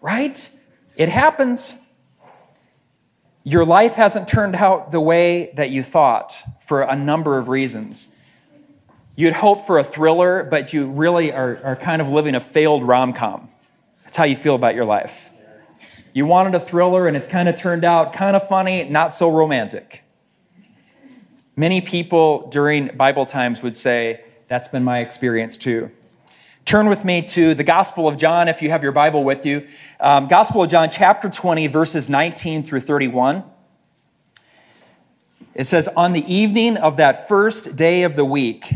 Right? 0.00 0.50
It 0.96 1.08
happens. 1.08 1.74
Your 3.44 3.64
life 3.64 3.94
hasn't 3.94 4.26
turned 4.26 4.56
out 4.56 4.90
the 4.90 5.00
way 5.00 5.52
that 5.56 5.70
you 5.70 5.84
thought 5.84 6.42
for 6.66 6.82
a 6.82 6.96
number 6.96 7.38
of 7.38 7.48
reasons. 7.48 8.08
You'd 9.14 9.34
hope 9.34 9.66
for 9.66 9.78
a 9.78 9.84
thriller, 9.84 10.42
but 10.42 10.72
you 10.72 10.86
really 10.86 11.32
are, 11.32 11.60
are 11.62 11.76
kind 11.76 12.02
of 12.02 12.08
living 12.08 12.34
a 12.34 12.40
failed 12.40 12.82
rom 12.82 13.12
com. 13.12 13.48
That's 14.04 14.16
how 14.16 14.24
you 14.24 14.36
feel 14.36 14.54
about 14.54 14.74
your 14.74 14.84
life. 14.84 15.30
You 16.12 16.26
wanted 16.26 16.54
a 16.54 16.60
thriller, 16.60 17.06
and 17.06 17.16
it's 17.16 17.28
kind 17.28 17.48
of 17.48 17.56
turned 17.56 17.84
out 17.84 18.12
kind 18.12 18.36
of 18.36 18.46
funny, 18.46 18.84
not 18.84 19.14
so 19.14 19.30
romantic. 19.30 20.02
Many 21.56 21.80
people 21.80 22.48
during 22.48 22.88
Bible 22.96 23.26
times 23.26 23.62
would 23.62 23.76
say, 23.76 24.24
That's 24.48 24.68
been 24.68 24.84
my 24.84 25.00
experience 25.00 25.56
too. 25.56 25.90
Turn 26.64 26.88
with 26.88 27.04
me 27.04 27.22
to 27.22 27.54
the 27.54 27.64
Gospel 27.64 28.06
of 28.06 28.16
John 28.16 28.48
if 28.48 28.62
you 28.62 28.70
have 28.70 28.82
your 28.82 28.92
Bible 28.92 29.24
with 29.24 29.44
you. 29.44 29.66
Um, 30.00 30.28
Gospel 30.28 30.62
of 30.62 30.70
John, 30.70 30.88
chapter 30.90 31.28
20, 31.28 31.66
verses 31.66 32.08
19 32.08 32.62
through 32.62 32.80
31. 32.80 33.44
It 35.54 35.66
says, 35.66 35.88
On 35.88 36.12
the 36.12 36.32
evening 36.32 36.76
of 36.76 36.96
that 36.96 37.28
first 37.28 37.76
day 37.76 38.04
of 38.04 38.16
the 38.16 38.24
week, 38.24 38.74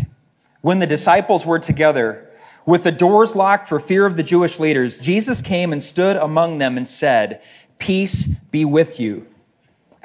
when 0.61 0.81
the 0.81 0.87
disciples 0.87 1.47
were 1.47 1.61
together, 1.61 2.29
with 2.67 2.83
the 2.83 2.93
doors 2.93 3.37
locked 3.37 3.69
for 3.69 3.79
fear 3.79 4.05
of 4.05 4.17
the 4.17 4.25
Jewish 4.25 4.59
leaders, 4.59 4.99
Jesus 4.99 5.41
came 5.41 5.73
and 5.73 5.83
stood 5.83 6.17
among 6.17 6.59
them 6.59 6.77
and 6.77 6.89
said, 6.89 7.41
Peace 7.79 8.27
be 8.27 8.65
with 8.65 8.99
you. 8.99 9.27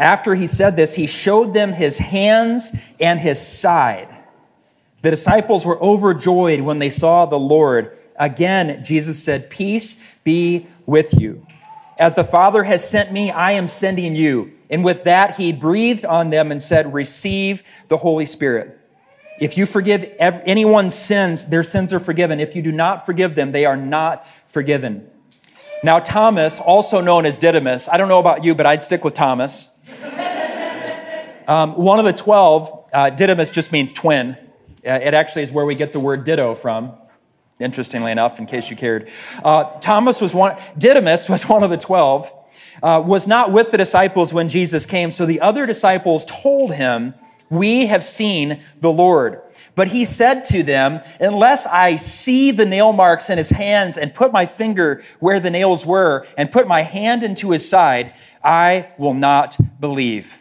After 0.01 0.33
he 0.33 0.47
said 0.47 0.75
this, 0.75 0.95
he 0.95 1.05
showed 1.05 1.53
them 1.53 1.73
his 1.73 1.99
hands 1.99 2.75
and 2.99 3.19
his 3.19 3.39
side. 3.39 4.07
The 5.03 5.11
disciples 5.11 5.63
were 5.63 5.79
overjoyed 5.79 6.61
when 6.61 6.79
they 6.79 6.89
saw 6.89 7.27
the 7.27 7.37
Lord. 7.37 7.95
Again, 8.17 8.83
Jesus 8.83 9.23
said, 9.23 9.51
Peace 9.51 9.99
be 10.23 10.65
with 10.87 11.21
you. 11.21 11.45
As 11.99 12.15
the 12.15 12.23
Father 12.23 12.63
has 12.63 12.87
sent 12.89 13.11
me, 13.11 13.29
I 13.29 13.51
am 13.51 13.67
sending 13.67 14.15
you. 14.15 14.53
And 14.71 14.83
with 14.83 15.03
that, 15.03 15.35
he 15.35 15.53
breathed 15.53 16.03
on 16.03 16.31
them 16.31 16.51
and 16.51 16.59
said, 16.59 16.95
Receive 16.95 17.61
the 17.87 17.97
Holy 17.97 18.25
Spirit. 18.25 18.79
If 19.39 19.55
you 19.55 19.67
forgive 19.67 20.15
anyone's 20.19 20.95
sins, 20.95 21.45
their 21.45 21.61
sins 21.61 21.93
are 21.93 21.99
forgiven. 21.99 22.39
If 22.39 22.55
you 22.55 22.63
do 22.63 22.71
not 22.71 23.05
forgive 23.05 23.35
them, 23.35 23.51
they 23.51 23.65
are 23.65 23.77
not 23.77 24.25
forgiven. 24.47 25.07
Now, 25.83 25.99
Thomas, 25.99 26.59
also 26.59 27.01
known 27.01 27.27
as 27.27 27.37
Didymus, 27.37 27.87
I 27.87 27.97
don't 27.97 28.07
know 28.07 28.19
about 28.19 28.43
you, 28.43 28.55
but 28.55 28.65
I'd 28.65 28.81
stick 28.81 29.03
with 29.03 29.13
Thomas. 29.13 29.69
Um, 31.51 31.75
one 31.75 31.99
of 31.99 32.05
the 32.05 32.13
12, 32.13 32.91
uh, 32.93 33.09
Didymus 33.09 33.51
just 33.51 33.73
means 33.73 33.91
twin. 33.91 34.37
Uh, 34.87 34.99
it 35.03 35.13
actually 35.13 35.43
is 35.43 35.51
where 35.51 35.65
we 35.65 35.75
get 35.75 35.91
the 35.91 35.99
word 35.99 36.23
ditto 36.23 36.55
from, 36.55 36.93
interestingly 37.59 38.09
enough, 38.09 38.39
in 38.39 38.45
case 38.45 38.69
you 38.69 38.77
cared. 38.77 39.09
Uh, 39.43 39.65
Thomas 39.81 40.21
was 40.21 40.33
one, 40.33 40.55
Didymus 40.77 41.27
was 41.27 41.49
one 41.49 41.61
of 41.61 41.69
the 41.69 41.75
12, 41.75 42.33
uh, 42.81 43.03
was 43.05 43.27
not 43.27 43.51
with 43.51 43.69
the 43.69 43.77
disciples 43.77 44.33
when 44.33 44.47
Jesus 44.47 44.85
came, 44.85 45.11
so 45.11 45.25
the 45.25 45.41
other 45.41 45.65
disciples 45.65 46.23
told 46.23 46.71
him, 46.71 47.15
We 47.49 47.87
have 47.87 48.05
seen 48.05 48.63
the 48.79 48.89
Lord. 48.93 49.41
But 49.75 49.89
he 49.89 50.05
said 50.05 50.45
to 50.45 50.63
them, 50.63 51.01
Unless 51.19 51.65
I 51.65 51.97
see 51.97 52.51
the 52.51 52.65
nail 52.65 52.93
marks 52.93 53.29
in 53.29 53.37
his 53.37 53.49
hands 53.49 53.97
and 53.97 54.13
put 54.13 54.31
my 54.31 54.45
finger 54.45 55.03
where 55.19 55.41
the 55.41 55.51
nails 55.51 55.85
were 55.85 56.25
and 56.37 56.49
put 56.49 56.65
my 56.65 56.83
hand 56.83 57.23
into 57.23 57.51
his 57.51 57.67
side, 57.67 58.13
I 58.41 58.93
will 58.97 59.13
not 59.13 59.57
believe. 59.81 60.40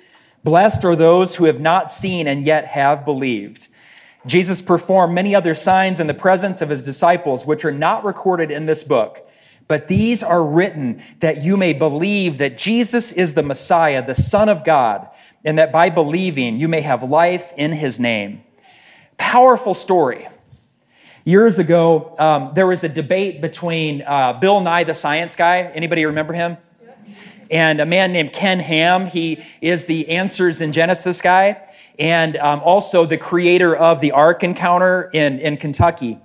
Blessed 0.43 0.83
are 0.85 0.95
those 0.95 1.35
who 1.35 1.45
have 1.45 1.59
not 1.59 1.91
seen 1.91 2.27
and 2.27 2.43
yet 2.43 2.65
have 2.65 3.05
believed. 3.05 3.67
Jesus 4.25 4.61
performed 4.61 5.13
many 5.13 5.35
other 5.35 5.55
signs 5.55 5.99
in 5.99 6.07
the 6.07 6.13
presence 6.13 6.61
of 6.61 6.69
his 6.69 6.81
disciples, 6.81 7.45
which 7.45 7.65
are 7.65 7.71
not 7.71 8.03
recorded 8.03 8.51
in 8.51 8.65
this 8.65 8.83
book. 8.83 9.27
But 9.67 9.87
these 9.87 10.21
are 10.21 10.43
written 10.43 11.01
that 11.19 11.43
you 11.43 11.57
may 11.57 11.73
believe 11.73 12.39
that 12.39 12.57
Jesus 12.57 13.11
is 13.11 13.33
the 13.33 13.43
Messiah, 13.43 14.05
the 14.05 14.15
Son 14.15 14.49
of 14.49 14.63
God, 14.63 15.07
and 15.45 15.57
that 15.57 15.71
by 15.71 15.89
believing 15.89 16.59
you 16.59 16.67
may 16.67 16.81
have 16.81 17.03
life 17.03 17.53
in 17.55 17.71
his 17.71 17.99
name. 17.99 18.43
Powerful 19.17 19.73
story. 19.73 20.27
Years 21.23 21.59
ago, 21.59 22.15
um, 22.17 22.51
there 22.53 22.67
was 22.67 22.83
a 22.83 22.89
debate 22.89 23.41
between 23.41 24.01
uh, 24.01 24.33
Bill 24.33 24.59
Nye, 24.59 24.83
the 24.83 24.93
science 24.93 25.35
guy. 25.35 25.61
Anybody 25.61 26.05
remember 26.05 26.33
him? 26.33 26.57
And 27.51 27.81
a 27.81 27.85
man 27.85 28.13
named 28.13 28.33
Ken 28.33 28.59
Ham. 28.59 29.05
He 29.05 29.43
is 29.61 29.85
the 29.85 30.09
Answers 30.09 30.61
in 30.61 30.71
Genesis 30.71 31.21
guy, 31.21 31.61
and 31.99 32.37
um, 32.37 32.61
also 32.63 33.05
the 33.05 33.17
creator 33.17 33.75
of 33.75 33.99
the 33.99 34.13
Ark 34.13 34.43
Encounter 34.43 35.09
in, 35.13 35.39
in 35.39 35.57
Kentucky. 35.57 36.17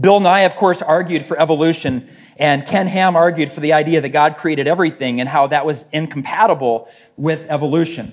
Bill 0.00 0.18
Nye, 0.18 0.40
of 0.40 0.56
course, 0.56 0.82
argued 0.82 1.24
for 1.24 1.38
evolution, 1.38 2.08
and 2.36 2.66
Ken 2.66 2.88
Ham 2.88 3.14
argued 3.14 3.50
for 3.50 3.60
the 3.60 3.74
idea 3.74 4.00
that 4.00 4.08
God 4.08 4.36
created 4.36 4.66
everything 4.66 5.20
and 5.20 5.28
how 5.28 5.46
that 5.48 5.64
was 5.64 5.84
incompatible 5.92 6.88
with 7.16 7.46
evolution. 7.48 8.12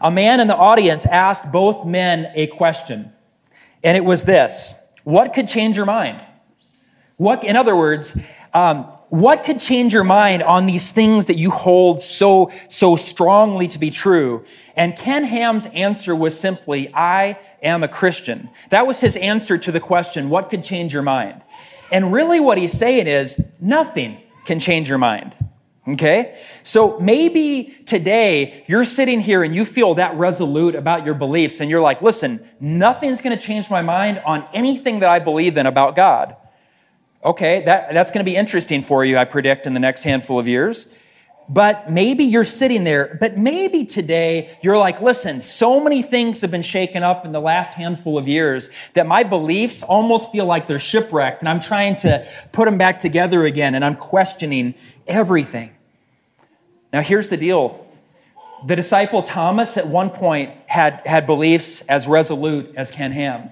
A 0.00 0.10
man 0.10 0.40
in 0.40 0.48
the 0.48 0.56
audience 0.56 1.06
asked 1.06 1.52
both 1.52 1.86
men 1.86 2.32
a 2.34 2.48
question, 2.48 3.12
and 3.84 3.96
it 3.96 4.04
was 4.04 4.24
this 4.24 4.74
What 5.04 5.32
could 5.32 5.46
change 5.46 5.76
your 5.76 5.86
mind? 5.86 6.20
What, 7.18 7.44
in 7.44 7.54
other 7.54 7.76
words, 7.76 8.18
um, 8.52 8.86
what 9.12 9.44
could 9.44 9.58
change 9.58 9.92
your 9.92 10.04
mind 10.04 10.42
on 10.42 10.64
these 10.64 10.90
things 10.90 11.26
that 11.26 11.36
you 11.36 11.50
hold 11.50 12.00
so, 12.00 12.50
so 12.68 12.96
strongly 12.96 13.66
to 13.66 13.78
be 13.78 13.90
true? 13.90 14.42
And 14.74 14.96
Ken 14.96 15.24
Ham's 15.24 15.66
answer 15.66 16.16
was 16.16 16.38
simply, 16.40 16.90
I 16.94 17.38
am 17.62 17.82
a 17.82 17.88
Christian. 17.88 18.48
That 18.70 18.86
was 18.86 19.02
his 19.02 19.16
answer 19.16 19.58
to 19.58 19.70
the 19.70 19.80
question, 19.80 20.30
what 20.30 20.48
could 20.48 20.64
change 20.64 20.94
your 20.94 21.02
mind? 21.02 21.42
And 21.90 22.10
really 22.10 22.40
what 22.40 22.56
he's 22.56 22.72
saying 22.72 23.06
is, 23.06 23.38
nothing 23.60 24.16
can 24.46 24.58
change 24.58 24.88
your 24.88 24.96
mind. 24.96 25.36
Okay? 25.86 26.40
So 26.62 26.98
maybe 26.98 27.64
today 27.84 28.64
you're 28.66 28.86
sitting 28.86 29.20
here 29.20 29.42
and 29.42 29.54
you 29.54 29.66
feel 29.66 29.92
that 29.96 30.16
resolute 30.16 30.74
about 30.74 31.04
your 31.04 31.14
beliefs 31.14 31.60
and 31.60 31.68
you're 31.68 31.82
like, 31.82 32.00
listen, 32.00 32.48
nothing's 32.60 33.20
going 33.20 33.36
to 33.36 33.44
change 33.44 33.68
my 33.68 33.82
mind 33.82 34.22
on 34.24 34.48
anything 34.54 35.00
that 35.00 35.10
I 35.10 35.18
believe 35.18 35.58
in 35.58 35.66
about 35.66 35.96
God. 35.96 36.34
Okay, 37.24 37.64
that, 37.64 37.92
that's 37.92 38.10
going 38.10 38.24
to 38.24 38.30
be 38.30 38.36
interesting 38.36 38.82
for 38.82 39.04
you, 39.04 39.16
I 39.16 39.24
predict, 39.24 39.66
in 39.66 39.74
the 39.74 39.80
next 39.80 40.02
handful 40.02 40.38
of 40.38 40.48
years. 40.48 40.86
But 41.48 41.90
maybe 41.90 42.24
you're 42.24 42.44
sitting 42.44 42.84
there, 42.84 43.16
but 43.20 43.36
maybe 43.36 43.84
today 43.84 44.56
you're 44.62 44.78
like, 44.78 45.00
listen, 45.02 45.42
so 45.42 45.82
many 45.82 46.02
things 46.02 46.40
have 46.40 46.50
been 46.50 46.62
shaken 46.62 47.02
up 47.02 47.24
in 47.24 47.32
the 47.32 47.40
last 47.40 47.74
handful 47.74 48.16
of 48.16 48.26
years 48.28 48.70
that 48.94 49.06
my 49.06 49.22
beliefs 49.22 49.82
almost 49.82 50.32
feel 50.32 50.46
like 50.46 50.66
they're 50.66 50.80
shipwrecked 50.80 51.42
and 51.42 51.48
I'm 51.48 51.60
trying 51.60 51.96
to 51.96 52.26
put 52.52 52.64
them 52.64 52.78
back 52.78 53.00
together 53.00 53.44
again 53.44 53.74
and 53.74 53.84
I'm 53.84 53.96
questioning 53.96 54.74
everything. 55.06 55.72
Now, 56.92 57.02
here's 57.02 57.28
the 57.28 57.36
deal 57.36 57.86
the 58.64 58.76
disciple 58.76 59.22
Thomas 59.22 59.76
at 59.76 59.88
one 59.88 60.10
point 60.10 60.52
had, 60.66 61.02
had 61.04 61.26
beliefs 61.26 61.82
as 61.82 62.06
resolute 62.06 62.72
as 62.76 62.90
Ken 62.90 63.10
Ham. 63.10 63.50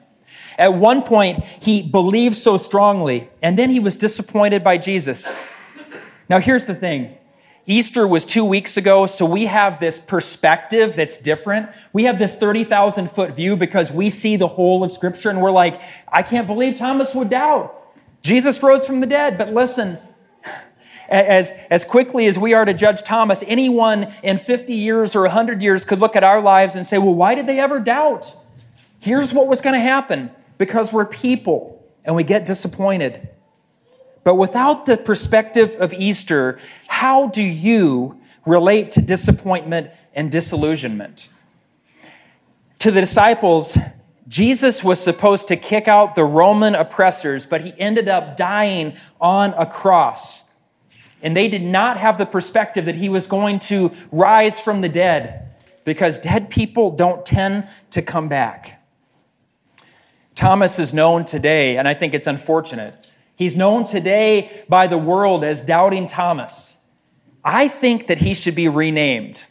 At 0.60 0.74
one 0.74 1.00
point, 1.00 1.42
he 1.58 1.80
believed 1.80 2.36
so 2.36 2.58
strongly, 2.58 3.30
and 3.40 3.58
then 3.58 3.70
he 3.70 3.80
was 3.80 3.96
disappointed 3.96 4.62
by 4.62 4.76
Jesus. 4.76 5.34
Now, 6.28 6.38
here's 6.38 6.66
the 6.66 6.74
thing 6.74 7.16
Easter 7.64 8.06
was 8.06 8.26
two 8.26 8.44
weeks 8.44 8.76
ago, 8.76 9.06
so 9.06 9.24
we 9.24 9.46
have 9.46 9.80
this 9.80 9.98
perspective 9.98 10.96
that's 10.96 11.16
different. 11.16 11.70
We 11.94 12.04
have 12.04 12.18
this 12.18 12.34
30,000 12.34 13.10
foot 13.10 13.34
view 13.34 13.56
because 13.56 13.90
we 13.90 14.10
see 14.10 14.36
the 14.36 14.48
whole 14.48 14.84
of 14.84 14.92
Scripture, 14.92 15.30
and 15.30 15.40
we're 15.40 15.50
like, 15.50 15.80
I 16.06 16.22
can't 16.22 16.46
believe 16.46 16.76
Thomas 16.76 17.14
would 17.14 17.30
doubt. 17.30 17.74
Jesus 18.20 18.62
rose 18.62 18.86
from 18.86 19.00
the 19.00 19.06
dead, 19.06 19.38
but 19.38 19.54
listen, 19.54 19.98
as, 21.08 21.52
as 21.70 21.86
quickly 21.86 22.26
as 22.26 22.38
we 22.38 22.52
are 22.52 22.66
to 22.66 22.74
judge 22.74 23.02
Thomas, 23.02 23.42
anyone 23.46 24.12
in 24.22 24.36
50 24.36 24.74
years 24.74 25.16
or 25.16 25.22
100 25.22 25.62
years 25.62 25.86
could 25.86 26.00
look 26.00 26.16
at 26.16 26.22
our 26.22 26.42
lives 26.42 26.74
and 26.74 26.86
say, 26.86 26.98
well, 26.98 27.14
why 27.14 27.34
did 27.34 27.46
they 27.46 27.58
ever 27.58 27.80
doubt? 27.80 28.30
Here's 28.98 29.32
what 29.32 29.46
was 29.46 29.62
going 29.62 29.72
to 29.74 29.80
happen 29.80 30.30
because 30.60 30.92
we're 30.92 31.06
people 31.06 31.82
and 32.04 32.14
we 32.14 32.22
get 32.22 32.44
disappointed. 32.44 33.30
But 34.24 34.34
without 34.34 34.84
the 34.84 34.98
perspective 34.98 35.74
of 35.80 35.94
Easter, 35.94 36.58
how 36.86 37.28
do 37.28 37.42
you 37.42 38.20
relate 38.44 38.92
to 38.92 39.00
disappointment 39.00 39.90
and 40.14 40.30
disillusionment? 40.30 41.30
To 42.80 42.90
the 42.90 43.00
disciples, 43.00 43.78
Jesus 44.28 44.84
was 44.84 45.00
supposed 45.02 45.48
to 45.48 45.56
kick 45.56 45.88
out 45.88 46.14
the 46.14 46.24
Roman 46.24 46.74
oppressors, 46.74 47.46
but 47.46 47.62
he 47.62 47.72
ended 47.78 48.10
up 48.10 48.36
dying 48.36 48.98
on 49.18 49.54
a 49.54 49.64
cross. 49.64 50.44
And 51.22 51.34
they 51.34 51.48
did 51.48 51.62
not 51.62 51.96
have 51.96 52.18
the 52.18 52.26
perspective 52.26 52.84
that 52.84 52.96
he 52.96 53.08
was 53.08 53.26
going 53.26 53.60
to 53.60 53.92
rise 54.12 54.60
from 54.60 54.82
the 54.82 54.90
dead 54.90 55.54
because 55.86 56.18
dead 56.18 56.50
people 56.50 56.90
don't 56.90 57.24
tend 57.24 57.66
to 57.92 58.02
come 58.02 58.28
back. 58.28 58.79
Thomas 60.40 60.78
is 60.78 60.94
known 60.94 61.26
today, 61.26 61.76
and 61.76 61.86
I 61.86 61.92
think 61.92 62.14
it's 62.14 62.26
unfortunate. 62.26 63.06
He's 63.36 63.58
known 63.58 63.84
today 63.84 64.64
by 64.70 64.86
the 64.86 64.96
world 64.96 65.44
as 65.44 65.60
Doubting 65.60 66.06
Thomas. 66.06 66.78
I 67.44 67.68
think 67.68 68.06
that 68.06 68.16
he 68.16 68.32
should 68.32 68.54
be 68.54 68.66
renamed. 68.66 69.44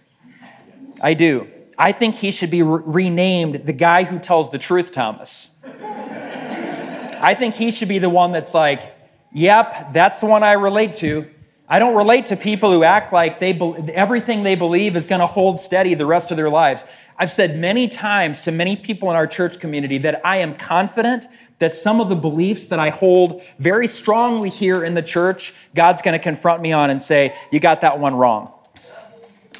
I 1.00 1.14
do. 1.14 1.48
I 1.78 1.92
think 1.92 2.16
he 2.16 2.32
should 2.32 2.50
be 2.50 2.64
re- 2.64 2.82
renamed 2.84 3.68
the 3.68 3.74
guy 3.74 4.04
who 4.04 4.18
tells 4.18 4.50
the 4.50 4.58
truth, 4.58 4.92
Thomas. 4.92 5.52
I 5.64 7.36
think 7.38 7.54
he 7.54 7.70
should 7.70 7.88
be 7.88 8.00
the 8.00 8.10
one 8.10 8.32
that's 8.32 8.56
like, 8.56 8.92
yep, 9.32 9.94
that's 9.94 10.22
the 10.22 10.26
one 10.26 10.42
I 10.42 10.54
relate 10.54 10.96
to. 10.96 11.30
I 11.72 11.78
don't 11.78 11.96
relate 11.96 12.26
to 12.28 12.36
people 12.36 12.72
who 12.72 12.84
act 12.84 13.14
like 13.14 13.40
they 13.40 13.54
be- 13.54 13.76
everything 13.94 14.42
they 14.42 14.56
believe 14.56 14.96
is 14.96 15.06
going 15.06 15.22
to 15.22 15.28
hold 15.28 15.60
steady 15.60 15.94
the 15.94 16.06
rest 16.06 16.32
of 16.32 16.38
their 16.38 16.50
lives. 16.50 16.84
I've 17.16 17.32
said 17.32 17.60
many 17.60 17.88
times 17.88 18.40
to 18.42 18.52
many 18.52 18.76
people 18.76 19.10
in 19.12 19.16
our 19.16 19.28
church 19.28 19.60
community 19.60 20.00
that 20.00 20.26
I 20.26 20.38
am 20.38 20.56
confident 20.56 21.28
that 21.60 21.72
some 21.72 22.02
of 22.02 22.10
the 22.10 22.16
beliefs 22.16 22.68
that 22.68 22.80
I 22.80 22.90
hold 22.90 23.44
very 23.60 23.86
strongly 23.86 24.50
here 24.50 24.84
in 24.84 24.96
the 24.96 25.04
church, 25.04 25.54
God's 25.76 26.02
going 26.02 26.14
to 26.14 26.24
confront 26.24 26.62
me 26.62 26.72
on 26.72 26.90
and 26.90 27.00
say, 27.00 27.36
You 27.52 27.60
got 27.60 27.82
that 27.82 28.00
one 28.00 28.16
wrong. 28.16 28.52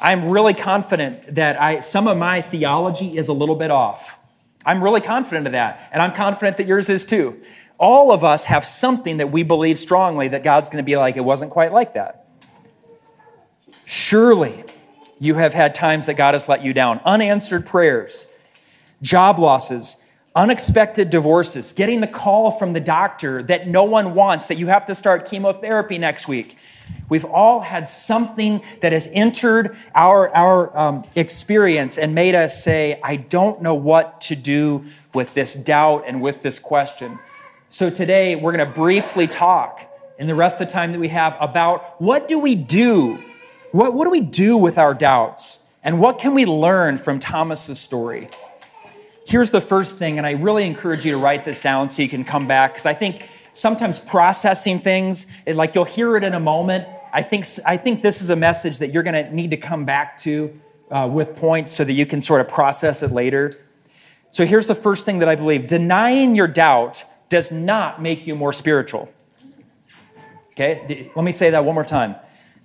I'm 0.00 0.30
really 0.30 0.54
confident 0.54 1.34
that 1.34 1.60
I, 1.60 1.80
some 1.80 2.08
of 2.08 2.16
my 2.16 2.42
theology 2.42 3.16
is 3.16 3.28
a 3.28 3.34
little 3.34 3.56
bit 3.56 3.70
off. 3.70 4.18
I'm 4.64 4.82
really 4.82 5.00
confident 5.00 5.46
of 5.46 5.52
that. 5.52 5.88
And 5.92 6.02
I'm 6.02 6.14
confident 6.14 6.58
that 6.58 6.66
yours 6.66 6.88
is 6.88 7.04
too 7.04 7.40
all 7.80 8.12
of 8.12 8.22
us 8.22 8.44
have 8.44 8.66
something 8.66 9.16
that 9.16 9.32
we 9.32 9.42
believe 9.42 9.78
strongly 9.78 10.28
that 10.28 10.44
God's 10.44 10.68
going 10.68 10.84
to 10.84 10.86
be 10.86 10.98
like, 10.98 11.16
it 11.16 11.24
wasn't 11.24 11.50
quite 11.50 11.72
like 11.72 11.94
that. 11.94 12.26
Surely 13.86 14.64
you 15.18 15.34
have 15.34 15.54
had 15.54 15.74
times 15.74 16.04
that 16.04 16.14
God 16.14 16.34
has 16.34 16.46
let 16.46 16.62
you 16.62 16.74
down, 16.74 17.00
unanswered 17.06 17.64
prayers, 17.64 18.26
job 19.00 19.38
losses, 19.38 19.96
unexpected 20.36 21.08
divorces, 21.08 21.72
getting 21.72 22.02
the 22.02 22.06
call 22.06 22.50
from 22.50 22.74
the 22.74 22.80
doctor 22.80 23.42
that 23.44 23.66
no 23.66 23.84
one 23.84 24.14
wants, 24.14 24.48
that 24.48 24.58
you 24.58 24.66
have 24.66 24.84
to 24.84 24.94
start 24.94 25.28
chemotherapy 25.28 25.96
next 25.96 26.28
week. 26.28 26.58
We've 27.08 27.24
all 27.24 27.60
had 27.60 27.88
something 27.88 28.62
that 28.82 28.92
has 28.92 29.08
entered 29.12 29.76
our, 29.94 30.34
our 30.34 30.76
um, 30.78 31.04
experience 31.16 31.98
and 31.98 32.14
made 32.14 32.34
us 32.34 32.62
say, 32.62 33.00
I 33.02 33.16
don't 33.16 33.62
know 33.62 33.74
what 33.74 34.20
to 34.22 34.36
do 34.36 34.84
with 35.12 35.34
this 35.34 35.54
doubt 35.54 36.04
and 36.06 36.22
with 36.22 36.42
this 36.42 36.58
question. 36.58 37.18
So 37.68 37.90
today 37.90 38.36
we're 38.36 38.52
going 38.52 38.66
to 38.66 38.74
briefly 38.74 39.26
talk 39.26 39.80
in 40.18 40.26
the 40.26 40.34
rest 40.34 40.60
of 40.60 40.68
the 40.68 40.72
time 40.72 40.92
that 40.92 41.00
we 41.00 41.08
have 41.08 41.36
about 41.40 42.00
what 42.00 42.28
do 42.28 42.38
we 42.38 42.54
do? 42.54 43.18
What, 43.72 43.94
what 43.94 44.04
do 44.04 44.10
we 44.10 44.20
do 44.20 44.56
with 44.56 44.78
our 44.78 44.94
doubts? 44.94 45.60
And 45.82 45.98
what 45.98 46.18
can 46.18 46.34
we 46.34 46.44
learn 46.46 46.98
from 46.98 47.18
Thomas's 47.18 47.80
story? 47.80 48.28
Here's 49.24 49.50
the 49.50 49.60
first 49.60 49.98
thing, 49.98 50.18
and 50.18 50.26
I 50.26 50.32
really 50.32 50.66
encourage 50.66 51.04
you 51.04 51.12
to 51.12 51.18
write 51.18 51.44
this 51.44 51.60
down 51.60 51.88
so 51.88 52.02
you 52.02 52.08
can 52.08 52.24
come 52.24 52.46
back, 52.48 52.72
because 52.72 52.86
I 52.86 52.94
think 52.94 53.28
sometimes 53.60 53.98
processing 53.98 54.80
things, 54.80 55.26
it, 55.44 55.54
like 55.54 55.74
you'll 55.74 55.84
hear 55.84 56.16
it 56.16 56.24
in 56.24 56.32
a 56.32 56.40
moment. 56.40 56.88
I 57.12 57.22
think, 57.22 57.44
I 57.66 57.76
think 57.76 58.02
this 58.02 58.22
is 58.22 58.30
a 58.30 58.36
message 58.36 58.78
that 58.78 58.92
you're 58.92 59.02
going 59.02 59.22
to 59.22 59.34
need 59.34 59.50
to 59.50 59.58
come 59.58 59.84
back 59.84 60.16
to 60.20 60.58
uh, 60.90 61.08
with 61.12 61.36
points 61.36 61.70
so 61.72 61.84
that 61.84 61.92
you 61.92 62.06
can 62.06 62.22
sort 62.22 62.40
of 62.40 62.48
process 62.48 63.02
it 63.02 63.12
later. 63.12 63.58
So 64.30 64.46
here's 64.46 64.66
the 64.66 64.74
first 64.74 65.04
thing 65.04 65.18
that 65.18 65.28
I 65.28 65.34
believe 65.34 65.66
denying 65.66 66.34
your 66.34 66.48
doubt 66.48 67.04
does 67.28 67.52
not 67.52 68.00
make 68.00 68.26
you 68.26 68.34
more 68.34 68.52
spiritual. 68.52 69.12
Okay, 70.52 71.10
let 71.14 71.22
me 71.22 71.32
say 71.32 71.50
that 71.50 71.64
one 71.64 71.74
more 71.74 71.84
time. 71.84 72.16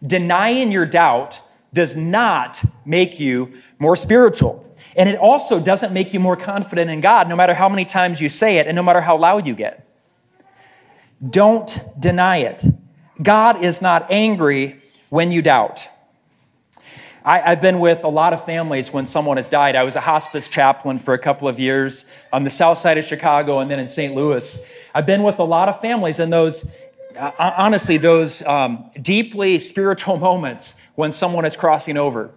Denying 0.05 0.71
your 0.71 0.85
doubt 0.85 1.41
does 1.73 1.95
not 1.95 2.63
make 2.85 3.19
you 3.19 3.53
more 3.79 3.95
spiritual. 3.95 4.61
And 4.95 5.09
it 5.09 5.17
also 5.17 5.59
doesn't 5.59 5.91
make 5.91 6.13
you 6.13 6.21
more 6.21 6.37
confident 6.37 6.89
in 6.89 7.01
God, 7.01 7.27
no 7.27 7.35
matter 7.35 7.53
how 7.53 7.67
many 7.67 7.83
times 7.83 8.21
you 8.21 8.29
say 8.29 8.59
it 8.59 8.67
and 8.67 8.75
no 8.75 8.83
matter 8.83 9.01
how 9.01 9.17
loud 9.17 9.45
you 9.45 9.55
get. 9.55 9.84
Don't 11.29 11.79
deny 11.99 12.37
it. 12.37 12.63
God 13.21 13.63
is 13.63 13.81
not 13.81 14.11
angry 14.11 14.81
when 15.09 15.31
you 15.31 15.41
doubt. 15.41 15.89
I, 17.23 17.39
have 17.39 17.61
been 17.61 17.79
with 17.79 18.03
a 18.03 18.07
lot 18.07 18.33
of 18.33 18.45
families 18.45 18.93
when 18.93 19.07
someone 19.07 19.37
has 19.37 19.49
died. 19.49 19.75
I 19.75 19.83
was 19.83 19.95
a 19.95 20.01
hospice 20.01 20.47
chaplain 20.47 20.99
for 20.99 21.15
a 21.15 21.17
couple 21.17 21.47
of 21.47 21.59
years 21.59 22.05
on 22.31 22.43
the 22.43 22.51
south 22.51 22.77
side 22.77 22.99
of 22.99 23.05
Chicago 23.05 23.59
and 23.59 23.71
then 23.71 23.79
in 23.79 23.87
St. 23.87 24.13
Louis. 24.13 24.63
I've 24.93 25.07
been 25.07 25.23
with 25.23 25.39
a 25.39 25.43
lot 25.43 25.67
of 25.67 25.81
families 25.81 26.19
in 26.19 26.29
those, 26.29 26.71
uh, 27.17 27.31
honestly, 27.39 27.97
those 27.97 28.43
um, 28.43 28.91
deeply 29.01 29.57
spiritual 29.57 30.17
moments 30.29 30.75
when 30.93 31.11
someone 31.11 31.45
is 31.45 31.57
crossing 31.57 31.97
over. 31.97 32.29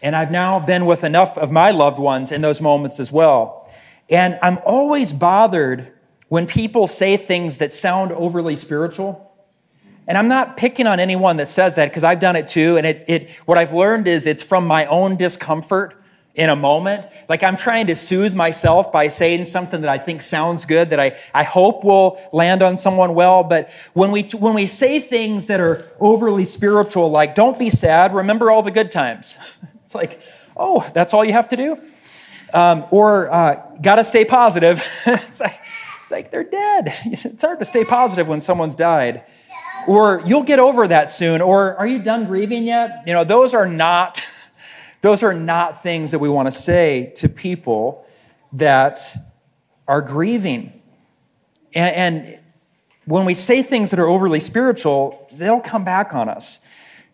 And 0.00 0.16
I've 0.16 0.30
now 0.30 0.58
been 0.58 0.86
with 0.86 1.04
enough 1.04 1.36
of 1.36 1.52
my 1.52 1.70
loved 1.70 1.98
ones 1.98 2.32
in 2.32 2.40
those 2.40 2.62
moments 2.62 2.98
as 2.98 3.12
well. 3.12 3.70
And 4.08 4.38
I'm 4.40 4.58
always 4.64 5.12
bothered 5.12 5.92
when 6.32 6.46
people 6.46 6.86
say 6.86 7.18
things 7.18 7.58
that 7.58 7.74
sound 7.74 8.10
overly 8.12 8.56
spiritual 8.56 9.30
and 10.06 10.16
I'm 10.16 10.28
not 10.28 10.56
picking 10.56 10.86
on 10.86 10.98
anyone 10.98 11.36
that 11.36 11.46
says 11.46 11.74
that 11.74 11.90
because 11.90 12.04
I've 12.04 12.20
done 12.20 12.36
it 12.36 12.48
too. 12.48 12.78
And 12.78 12.86
it, 12.86 13.04
it, 13.06 13.30
what 13.44 13.58
I've 13.58 13.74
learned 13.74 14.08
is 14.08 14.26
it's 14.26 14.42
from 14.42 14.66
my 14.66 14.86
own 14.86 15.16
discomfort 15.16 15.94
in 16.34 16.48
a 16.48 16.56
moment. 16.56 17.06
Like 17.28 17.42
I'm 17.42 17.58
trying 17.58 17.86
to 17.88 17.94
soothe 17.94 18.32
myself 18.32 18.90
by 18.90 19.08
saying 19.08 19.44
something 19.44 19.82
that 19.82 19.90
I 19.90 19.98
think 19.98 20.22
sounds 20.22 20.64
good, 20.64 20.88
that 20.88 20.98
I, 20.98 21.18
I 21.34 21.42
hope 21.42 21.84
will 21.84 22.18
land 22.32 22.62
on 22.62 22.78
someone 22.78 23.14
well. 23.14 23.44
But 23.44 23.68
when 23.92 24.10
we, 24.10 24.22
when 24.38 24.54
we 24.54 24.66
say 24.66 25.00
things 25.00 25.48
that 25.48 25.60
are 25.60 25.86
overly 26.00 26.46
spiritual, 26.46 27.10
like 27.10 27.34
don't 27.34 27.58
be 27.58 27.68
sad, 27.68 28.14
remember 28.14 28.50
all 28.50 28.62
the 28.62 28.70
good 28.70 28.90
times. 28.90 29.36
It's 29.84 29.94
like, 29.94 30.22
oh, 30.56 30.88
that's 30.94 31.12
all 31.12 31.22
you 31.22 31.34
have 31.34 31.50
to 31.50 31.56
do? 31.56 31.76
Um, 32.54 32.86
or 32.90 33.30
uh, 33.30 33.62
gotta 33.82 34.04
stay 34.04 34.24
positive. 34.24 34.82
it's, 35.06 35.40
like, 35.40 35.58
like 36.12 36.30
they're 36.30 36.44
dead. 36.44 36.94
It's 37.04 37.42
hard 37.42 37.58
to 37.58 37.64
stay 37.64 37.84
positive 37.84 38.28
when 38.28 38.40
someone's 38.40 38.74
died 38.74 39.24
or 39.86 40.22
you'll 40.24 40.42
get 40.42 40.58
over 40.58 40.86
that 40.88 41.10
soon, 41.10 41.40
or 41.40 41.76
are 41.76 41.86
you 41.86 41.98
done 41.98 42.24
grieving 42.24 42.64
yet? 42.64 43.02
You 43.06 43.12
know, 43.12 43.24
those 43.24 43.54
are 43.54 43.66
not 43.66 44.22
those 45.02 45.22
are 45.22 45.34
not 45.34 45.82
things 45.82 46.12
that 46.12 46.20
we 46.20 46.28
want 46.28 46.46
to 46.46 46.52
say 46.52 47.12
to 47.16 47.28
people 47.28 48.06
that 48.52 49.16
are 49.88 50.00
grieving. 50.00 50.80
And, 51.74 51.96
and 51.96 52.38
when 53.04 53.24
we 53.24 53.34
say 53.34 53.64
things 53.64 53.90
that 53.90 53.98
are 53.98 54.06
overly 54.06 54.38
spiritual, 54.38 55.28
they'll 55.32 55.60
come 55.60 55.84
back 55.84 56.14
on 56.14 56.28
us. 56.28 56.60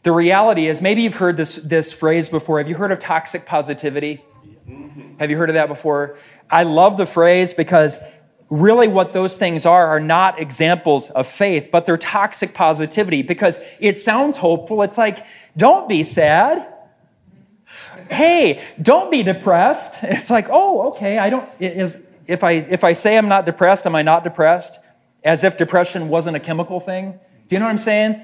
The 0.02 0.12
reality 0.12 0.66
is, 0.66 0.82
maybe 0.82 1.02
you've 1.02 1.16
heard 1.16 1.38
this, 1.38 1.56
this 1.56 1.92
phrase 1.92 2.28
before. 2.28 2.58
Have 2.58 2.68
you 2.68 2.74
heard 2.74 2.92
of 2.92 2.98
toxic 2.98 3.46
positivity? 3.46 4.22
Mm-hmm. 4.68 5.16
Have 5.18 5.30
you 5.30 5.38
heard 5.38 5.48
of 5.48 5.54
that 5.54 5.68
before? 5.68 6.18
I 6.50 6.64
love 6.64 6.98
the 6.98 7.06
phrase 7.06 7.54
because 7.54 7.98
really 8.50 8.88
what 8.88 9.12
those 9.12 9.36
things 9.36 9.66
are 9.66 9.86
are 9.88 10.00
not 10.00 10.40
examples 10.40 11.10
of 11.10 11.26
faith, 11.26 11.68
but 11.70 11.86
they're 11.86 11.98
toxic 11.98 12.54
positivity 12.54 13.22
because 13.22 13.58
it 13.78 14.00
sounds 14.00 14.36
hopeful. 14.36 14.82
It's 14.82 14.98
like, 14.98 15.24
don't 15.56 15.88
be 15.88 16.02
sad. 16.02 16.66
Hey, 18.10 18.62
don't 18.80 19.10
be 19.10 19.22
depressed. 19.22 19.98
It's 20.02 20.30
like, 20.30 20.46
oh, 20.50 20.88
okay, 20.90 21.18
I 21.18 21.30
don't, 21.30 21.48
is, 21.60 22.00
if 22.26 22.42
I, 22.42 22.52
if 22.52 22.84
I 22.84 22.94
say 22.94 23.18
I'm 23.18 23.28
not 23.28 23.44
depressed, 23.44 23.86
am 23.86 23.94
I 23.94 24.02
not 24.02 24.24
depressed? 24.24 24.78
As 25.24 25.44
if 25.44 25.56
depression 25.56 26.08
wasn't 26.08 26.36
a 26.36 26.40
chemical 26.40 26.80
thing. 26.80 27.18
Do 27.48 27.56
you 27.56 27.58
know 27.58 27.66
what 27.66 27.72
I'm 27.72 27.78
saying? 27.78 28.22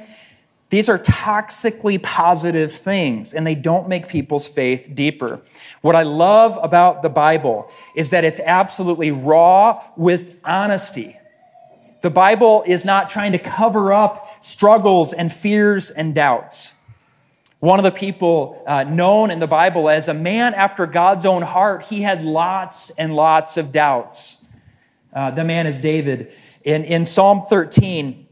These 0.74 0.88
are 0.88 0.98
toxically 0.98 2.02
positive 2.02 2.72
things, 2.72 3.32
and 3.32 3.46
they 3.46 3.54
don't 3.54 3.88
make 3.88 4.08
people's 4.08 4.48
faith 4.48 4.90
deeper. 4.92 5.40
What 5.82 5.94
I 5.94 6.02
love 6.02 6.58
about 6.60 7.02
the 7.02 7.08
Bible 7.08 7.70
is 7.94 8.10
that 8.10 8.24
it's 8.24 8.40
absolutely 8.40 9.12
raw 9.12 9.84
with 9.96 10.34
honesty. 10.42 11.16
The 12.02 12.10
Bible 12.10 12.64
is 12.66 12.84
not 12.84 13.08
trying 13.08 13.30
to 13.30 13.38
cover 13.38 13.92
up 13.92 14.42
struggles 14.44 15.12
and 15.12 15.32
fears 15.32 15.90
and 15.90 16.12
doubts. 16.12 16.74
One 17.60 17.78
of 17.78 17.84
the 17.84 17.96
people 17.96 18.60
uh, 18.66 18.82
known 18.82 19.30
in 19.30 19.38
the 19.38 19.46
Bible 19.46 19.88
as 19.88 20.08
a 20.08 20.14
man 20.14 20.54
after 20.54 20.86
God's 20.86 21.24
own 21.24 21.42
heart, 21.42 21.84
he 21.84 22.02
had 22.02 22.24
lots 22.24 22.90
and 22.90 23.14
lots 23.14 23.56
of 23.56 23.70
doubts. 23.70 24.44
Uh, 25.12 25.30
the 25.30 25.44
man 25.44 25.68
is 25.68 25.78
David. 25.78 26.32
In, 26.64 26.82
in 26.82 27.04
Psalm 27.04 27.42
13, 27.42 28.23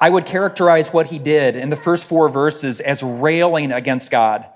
I 0.00 0.10
would 0.10 0.26
characterize 0.26 0.92
what 0.92 1.06
he 1.06 1.18
did 1.18 1.56
in 1.56 1.70
the 1.70 1.76
first 1.76 2.06
four 2.06 2.28
verses 2.28 2.80
as 2.80 3.02
railing 3.02 3.72
against 3.72 4.10
God. 4.10 4.46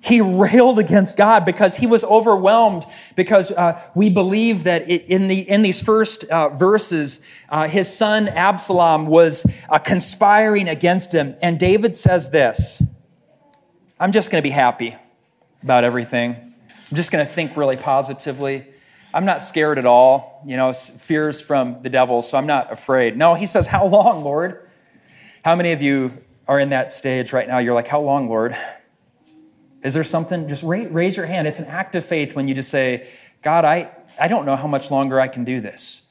He 0.00 0.20
railed 0.20 0.78
against 0.78 1.16
God 1.16 1.44
because 1.44 1.76
he 1.76 1.86
was 1.86 2.04
overwhelmed. 2.04 2.84
Because 3.16 3.50
uh, 3.50 3.80
we 3.94 4.10
believe 4.10 4.64
that 4.64 4.88
in, 4.88 5.28
the, 5.28 5.40
in 5.40 5.62
these 5.62 5.82
first 5.82 6.24
uh, 6.24 6.50
verses, 6.50 7.20
uh, 7.48 7.68
his 7.68 7.92
son 7.94 8.28
Absalom 8.28 9.06
was 9.06 9.44
uh, 9.68 9.78
conspiring 9.78 10.68
against 10.68 11.12
him. 11.12 11.36
And 11.42 11.58
David 11.58 11.94
says 11.94 12.30
this 12.30 12.82
I'm 13.98 14.12
just 14.12 14.30
going 14.30 14.40
to 14.40 14.46
be 14.46 14.50
happy 14.50 14.94
about 15.62 15.84
everything. 15.84 16.34
I'm 16.90 16.96
just 16.96 17.10
going 17.10 17.26
to 17.26 17.32
think 17.32 17.56
really 17.56 17.76
positively. 17.76 18.66
I'm 19.16 19.24
not 19.24 19.42
scared 19.42 19.78
at 19.78 19.86
all. 19.86 20.42
You 20.44 20.58
know, 20.58 20.74
fears 20.74 21.40
from 21.40 21.80
the 21.80 21.88
devil, 21.88 22.20
so 22.20 22.36
I'm 22.36 22.46
not 22.46 22.70
afraid. 22.70 23.16
No, 23.16 23.32
he 23.32 23.46
says, 23.46 23.66
How 23.66 23.86
long, 23.86 24.22
Lord? 24.22 24.68
How 25.42 25.56
many 25.56 25.72
of 25.72 25.80
you 25.80 26.22
are 26.46 26.60
in 26.60 26.68
that 26.68 26.92
stage 26.92 27.32
right 27.32 27.48
now? 27.48 27.56
You're 27.56 27.74
like, 27.74 27.88
How 27.88 28.02
long, 28.02 28.28
Lord? 28.28 28.54
Is 29.82 29.94
there 29.94 30.04
something? 30.04 30.46
Just 30.50 30.62
raise 30.64 31.16
your 31.16 31.24
hand. 31.24 31.48
It's 31.48 31.58
an 31.58 31.64
act 31.64 31.94
of 31.94 32.04
faith 32.04 32.34
when 32.34 32.46
you 32.46 32.54
just 32.54 32.68
say, 32.68 33.08
God, 33.42 33.64
I, 33.64 33.90
I 34.20 34.28
don't 34.28 34.44
know 34.44 34.54
how 34.54 34.66
much 34.66 34.90
longer 34.90 35.18
I 35.18 35.28
can 35.28 35.44
do 35.44 35.62
this. 35.62 36.02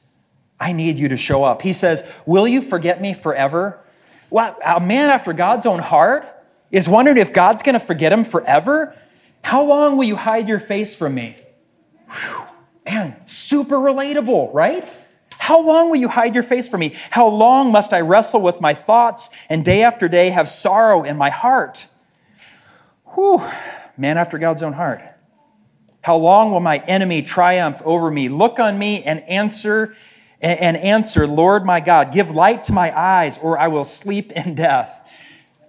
I 0.58 0.72
need 0.72 0.98
you 0.98 1.06
to 1.08 1.16
show 1.16 1.44
up. 1.44 1.62
He 1.62 1.74
says, 1.74 2.02
Will 2.26 2.48
you 2.48 2.60
forget 2.60 3.00
me 3.00 3.14
forever? 3.14 3.78
What? 4.30 4.58
A 4.66 4.80
man 4.80 5.10
after 5.10 5.32
God's 5.32 5.64
own 5.64 5.78
heart 5.78 6.26
is 6.72 6.88
wondering 6.88 7.18
if 7.18 7.32
God's 7.32 7.62
going 7.62 7.78
to 7.78 7.86
forget 7.86 8.12
him 8.12 8.24
forever? 8.24 8.96
How 9.44 9.62
long 9.62 9.96
will 9.96 10.06
you 10.06 10.16
hide 10.16 10.48
your 10.48 10.58
face 10.58 10.96
from 10.96 11.14
me? 11.14 11.36
Whew. 12.10 12.46
Man, 12.86 13.16
super 13.26 13.76
relatable, 13.76 14.54
right? 14.54 14.88
How 15.38 15.60
long 15.60 15.90
will 15.90 15.96
you 15.96 16.08
hide 16.08 16.34
your 16.34 16.42
face 16.42 16.68
from 16.68 16.80
me? 16.80 16.94
How 17.10 17.28
long 17.28 17.70
must 17.70 17.92
I 17.92 18.00
wrestle 18.00 18.40
with 18.40 18.60
my 18.60 18.74
thoughts 18.74 19.28
and 19.48 19.64
day 19.64 19.82
after 19.82 20.08
day 20.08 20.30
have 20.30 20.48
sorrow 20.48 21.02
in 21.02 21.16
my 21.16 21.30
heart? 21.30 21.88
Whew, 23.14 23.42
man 23.96 24.18
after 24.18 24.38
God's 24.38 24.62
own 24.62 24.72
heart. 24.72 25.02
How 26.02 26.16
long 26.16 26.52
will 26.52 26.60
my 26.60 26.78
enemy 26.78 27.22
triumph 27.22 27.82
over 27.84 28.10
me? 28.10 28.28
Look 28.28 28.60
on 28.60 28.78
me 28.78 29.02
and 29.02 29.20
answer 29.22 29.94
and 30.40 30.76
answer, 30.76 31.26
Lord 31.26 31.64
my 31.64 31.80
God, 31.80 32.12
give 32.12 32.30
light 32.30 32.64
to 32.64 32.72
my 32.72 32.96
eyes, 32.96 33.38
or 33.38 33.58
I 33.58 33.68
will 33.68 33.84
sleep 33.84 34.30
in 34.32 34.54
death. 34.54 35.02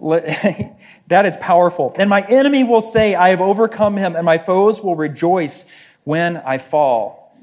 that 0.00 1.26
is 1.26 1.36
powerful. 1.38 1.94
And 1.96 2.08
my 2.08 2.20
enemy 2.22 2.62
will 2.64 2.80
say, 2.80 3.14
I 3.14 3.30
have 3.30 3.40
overcome 3.40 3.96
him, 3.96 4.14
and 4.14 4.24
my 4.24 4.38
foes 4.38 4.80
will 4.80 4.94
rejoice 4.94 5.64
when 6.08 6.38
I 6.38 6.56
fall. 6.56 7.36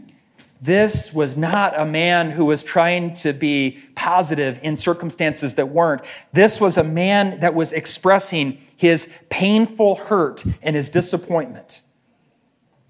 This 0.59 1.13
was 1.13 1.37
not 1.37 1.79
a 1.79 1.85
man 1.85 2.31
who 2.31 2.45
was 2.45 2.63
trying 2.63 3.13
to 3.13 3.31
be 3.31 3.77
positive 3.93 4.59
in 4.63 4.75
circumstances 4.75 5.53
that 5.53 5.69
weren't. 5.69 6.01
This 6.33 6.59
was 6.59 6.75
a 6.75 6.83
man 6.83 7.41
that 7.41 7.53
was 7.53 7.73
expressing 7.73 8.59
his 8.75 9.07
painful 9.29 9.97
hurt 9.97 10.43
and 10.63 10.75
his 10.75 10.89
disappointment. 10.89 11.81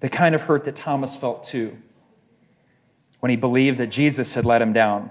The 0.00 0.08
kind 0.08 0.34
of 0.34 0.40
hurt 0.40 0.64
that 0.64 0.76
Thomas 0.76 1.14
felt 1.14 1.44
too 1.44 1.76
when 3.20 3.28
he 3.28 3.36
believed 3.36 3.76
that 3.76 3.88
Jesus 3.88 4.32
had 4.32 4.46
let 4.46 4.62
him 4.62 4.72
down. 4.72 5.10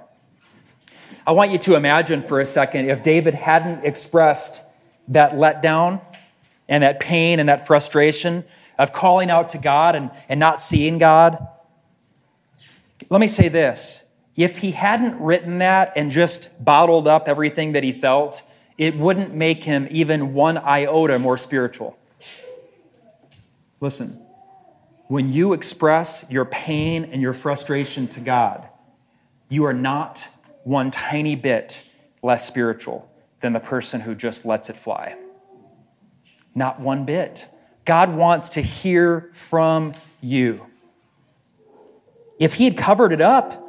I 1.28 1.34
want 1.34 1.51
you 1.51 1.60
to 1.60 1.75
imagine 1.75 2.23
for 2.23 2.39
a 2.39 2.45
second 2.45 2.89
if 2.89 3.04
David 3.04 3.36
hadn't 3.36 3.86
expressed 3.86 4.63
that 5.10 5.34
letdown 5.34 6.01
and 6.67 6.82
that 6.82 6.99
pain 6.99 7.39
and 7.39 7.49
that 7.49 7.67
frustration 7.67 8.43
of 8.77 8.93
calling 8.93 9.29
out 9.29 9.49
to 9.49 9.57
God 9.57 9.95
and, 9.95 10.11
and 10.29 10.39
not 10.39 10.61
seeing 10.61 10.97
God. 10.97 11.47
Let 13.09 13.21
me 13.21 13.27
say 13.27 13.49
this 13.49 14.03
if 14.35 14.57
he 14.57 14.71
hadn't 14.71 15.19
written 15.19 15.59
that 15.59 15.93
and 15.95 16.11
just 16.11 16.49
bottled 16.63 17.07
up 17.07 17.27
everything 17.27 17.73
that 17.73 17.83
he 17.83 17.91
felt, 17.91 18.41
it 18.77 18.97
wouldn't 18.97 19.33
make 19.33 19.63
him 19.63 19.88
even 19.89 20.33
one 20.33 20.57
iota 20.57 21.17
more 21.17 21.38
spiritual. 21.38 21.97
Listen, 23.79 24.21
when 25.07 25.31
you 25.31 25.53
express 25.53 26.25
your 26.29 26.45
pain 26.45 27.05
and 27.05 27.21
your 27.21 27.33
frustration 27.33 28.07
to 28.09 28.19
God, 28.19 28.67
you 29.49 29.65
are 29.65 29.73
not 29.73 30.27
one 30.63 30.91
tiny 30.91 31.35
bit 31.35 31.83
less 32.23 32.45
spiritual 32.47 33.09
than 33.41 33.53
the 33.53 33.59
person 33.59 34.01
who 34.01 34.15
just 34.15 34.45
lets 34.45 34.69
it 34.69 34.75
fly. 34.75 35.15
Not 36.55 36.79
one 36.79 37.05
bit. 37.05 37.47
God 37.86 38.15
wants 38.15 38.50
to 38.50 38.62
hear 38.62 39.30
from 39.32 39.93
you. 40.19 40.65
If 42.39 42.56
He 42.56 42.65
had 42.65 42.78
covered 42.78 43.13
it 43.13 43.21
up, 43.21 43.62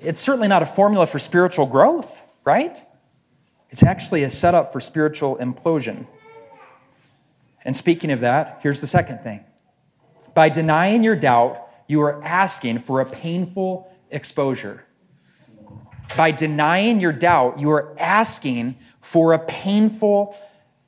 it's 0.00 0.20
certainly 0.20 0.48
not 0.48 0.62
a 0.62 0.66
formula 0.66 1.06
for 1.06 1.18
spiritual 1.18 1.66
growth, 1.66 2.22
right? 2.44 2.80
It's 3.70 3.82
actually 3.82 4.22
a 4.22 4.30
setup 4.30 4.72
for 4.72 4.80
spiritual 4.80 5.36
implosion. 5.36 6.06
And 7.64 7.76
speaking 7.76 8.12
of 8.12 8.20
that, 8.20 8.60
here's 8.62 8.80
the 8.80 8.86
second 8.86 9.18
thing. 9.18 9.44
By 10.34 10.48
denying 10.48 11.02
your 11.02 11.16
doubt, 11.16 11.68
you 11.88 12.00
are 12.02 12.22
asking 12.22 12.78
for 12.78 13.00
a 13.00 13.06
painful 13.06 13.92
exposure. 14.10 14.84
By 16.16 16.30
denying 16.30 17.00
your 17.00 17.12
doubt, 17.12 17.58
you 17.58 17.70
are 17.72 17.94
asking 17.98 18.76
for 19.00 19.32
a 19.32 19.38
painful 19.38 20.36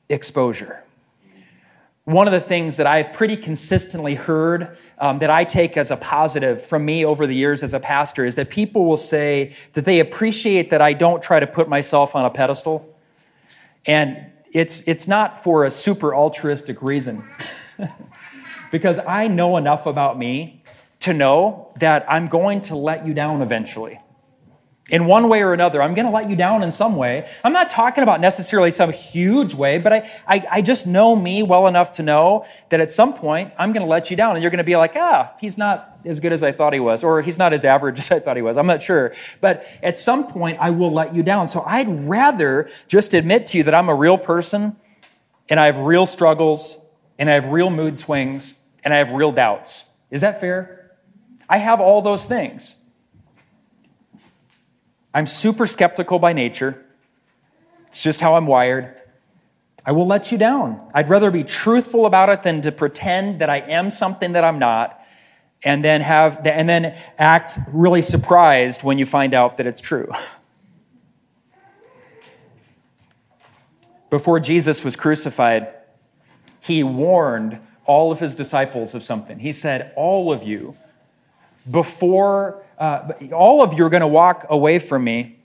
exposure 0.08 0.84
one 2.04 2.26
of 2.26 2.32
the 2.32 2.40
things 2.40 2.76
that 2.78 2.86
I've 2.86 3.12
pretty 3.12 3.36
consistently 3.36 4.14
heard 4.14 4.76
um, 4.98 5.18
that 5.18 5.30
I 5.30 5.44
take 5.44 5.76
as 5.76 5.90
a 5.90 5.96
positive 5.96 6.62
from 6.62 6.84
me 6.84 7.04
over 7.04 7.26
the 7.26 7.34
years 7.34 7.62
as 7.62 7.74
a 7.74 7.80
pastor 7.80 8.24
is 8.24 8.34
that 8.36 8.50
people 8.50 8.86
will 8.86 8.96
say 8.96 9.54
that 9.74 9.84
they 9.84 10.00
appreciate 10.00 10.70
that 10.70 10.80
I 10.80 10.92
don't 10.92 11.22
try 11.22 11.40
to 11.40 11.46
put 11.46 11.68
myself 11.68 12.16
on 12.16 12.24
a 12.24 12.30
pedestal. 12.30 12.96
And 13.86 14.26
it's, 14.52 14.80
it's 14.86 15.06
not 15.06 15.44
for 15.44 15.64
a 15.64 15.70
super 15.70 16.14
altruistic 16.14 16.82
reason. 16.82 17.22
because 18.72 18.98
I 18.98 19.28
know 19.28 19.56
enough 19.56 19.86
about 19.86 20.18
me 20.18 20.62
to 21.00 21.12
know 21.12 21.72
that 21.78 22.04
I'm 22.08 22.26
going 22.26 22.60
to 22.62 22.76
let 22.76 23.06
you 23.06 23.14
down 23.14 23.42
eventually 23.42 24.00
in 24.90 25.06
one 25.06 25.28
way 25.28 25.42
or 25.42 25.52
another. 25.52 25.80
I'm 25.80 25.94
going 25.94 26.06
to 26.06 26.12
let 26.12 26.28
you 26.28 26.36
down 26.36 26.62
in 26.62 26.72
some 26.72 26.96
way. 26.96 27.28
I'm 27.44 27.52
not 27.52 27.70
talking 27.70 28.02
about 28.02 28.20
necessarily 28.20 28.70
some 28.70 28.92
huge 28.92 29.54
way, 29.54 29.78
but 29.78 29.92
I, 29.92 30.10
I, 30.26 30.46
I, 30.50 30.62
just 30.62 30.86
know 30.86 31.14
me 31.14 31.42
well 31.42 31.66
enough 31.68 31.92
to 31.92 32.02
know 32.02 32.44
that 32.70 32.80
at 32.80 32.90
some 32.90 33.14
point 33.14 33.52
I'm 33.56 33.72
going 33.72 33.84
to 33.84 33.88
let 33.88 34.10
you 34.10 34.16
down 34.16 34.34
and 34.34 34.42
you're 34.42 34.50
going 34.50 34.58
to 34.58 34.64
be 34.64 34.76
like, 34.76 34.92
ah, 34.96 35.32
he's 35.40 35.56
not 35.56 35.98
as 36.04 36.18
good 36.18 36.32
as 36.32 36.42
I 36.42 36.52
thought 36.52 36.72
he 36.72 36.80
was, 36.80 37.04
or 37.04 37.22
he's 37.22 37.38
not 37.38 37.52
as 37.52 37.64
average 37.64 37.98
as 38.00 38.10
I 38.10 38.18
thought 38.18 38.36
he 38.36 38.42
was. 38.42 38.56
I'm 38.56 38.66
not 38.66 38.82
sure. 38.82 39.14
But 39.40 39.66
at 39.82 39.96
some 39.96 40.26
point 40.26 40.58
I 40.60 40.70
will 40.70 40.92
let 40.92 41.14
you 41.14 41.22
down. 41.22 41.46
So 41.46 41.62
I'd 41.62 42.08
rather 42.08 42.68
just 42.88 43.14
admit 43.14 43.46
to 43.48 43.58
you 43.58 43.64
that 43.64 43.74
I'm 43.74 43.88
a 43.88 43.94
real 43.94 44.18
person 44.18 44.76
and 45.48 45.60
I 45.60 45.66
have 45.66 45.78
real 45.78 46.06
struggles 46.06 46.78
and 47.18 47.30
I 47.30 47.34
have 47.34 47.46
real 47.46 47.70
mood 47.70 47.98
swings 47.98 48.56
and 48.82 48.92
I 48.92 48.98
have 48.98 49.12
real 49.12 49.30
doubts. 49.30 49.84
Is 50.10 50.22
that 50.22 50.40
fair? 50.40 50.96
I 51.48 51.58
have 51.58 51.80
all 51.80 52.02
those 52.02 52.26
things. 52.26 52.76
I'm 55.12 55.26
super 55.26 55.66
skeptical 55.66 56.18
by 56.18 56.32
nature. 56.32 56.84
It's 57.86 58.02
just 58.02 58.20
how 58.20 58.36
I'm 58.36 58.46
wired. 58.46 58.96
I 59.84 59.92
will 59.92 60.06
let 60.06 60.30
you 60.30 60.38
down. 60.38 60.80
I'd 60.94 61.08
rather 61.08 61.30
be 61.30 61.42
truthful 61.42 62.06
about 62.06 62.28
it 62.28 62.42
than 62.42 62.62
to 62.62 62.72
pretend 62.72 63.40
that 63.40 63.50
I 63.50 63.58
am 63.58 63.90
something 63.90 64.32
that 64.32 64.44
I'm 64.44 64.58
not 64.58 65.00
and 65.62 65.84
then 65.84 66.00
have 66.00 66.46
and 66.46 66.68
then 66.68 66.96
act 67.18 67.58
really 67.68 68.02
surprised 68.02 68.82
when 68.82 68.98
you 68.98 69.06
find 69.06 69.34
out 69.34 69.56
that 69.56 69.66
it's 69.66 69.80
true. 69.80 70.10
Before 74.10 74.40
Jesus 74.40 74.84
was 74.84 74.96
crucified, 74.96 75.68
he 76.60 76.82
warned 76.82 77.60
all 77.86 78.10
of 78.12 78.20
his 78.20 78.34
disciples 78.34 78.94
of 78.94 79.02
something. 79.02 79.38
He 79.38 79.52
said, 79.52 79.92
All 79.96 80.32
of 80.32 80.42
you, 80.42 80.76
before 81.70 82.62
uh, 82.80 83.12
all 83.32 83.62
of 83.62 83.74
you 83.74 83.84
are 83.84 83.90
going 83.90 84.00
to 84.00 84.08
walk 84.08 84.46
away 84.48 84.78
from 84.78 85.04
me. 85.04 85.36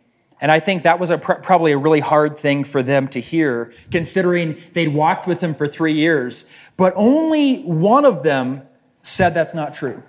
And 0.42 0.52
I 0.52 0.60
think 0.60 0.84
that 0.84 1.00
was 1.00 1.12
a, 1.12 1.18
probably 1.18 1.72
a 1.72 1.78
really 1.78 2.00
hard 2.00 2.38
thing 2.38 2.64
for 2.64 2.82
them 2.82 3.08
to 3.10 3.22
hear, 3.22 3.74
considering 3.92 4.62
they'd 4.74 4.94
walked 4.94 5.28
with 5.28 5.42
him 5.42 5.54
for 5.54 5.68
three 5.68 5.94
years. 5.94 6.46
But 6.78 6.94
only 6.96 7.62
one 7.62 8.06
of 8.06 8.24
them 8.24 8.64
said 9.02 9.34
that's 9.34 9.54
not 9.54 9.74
true. 9.74 10.02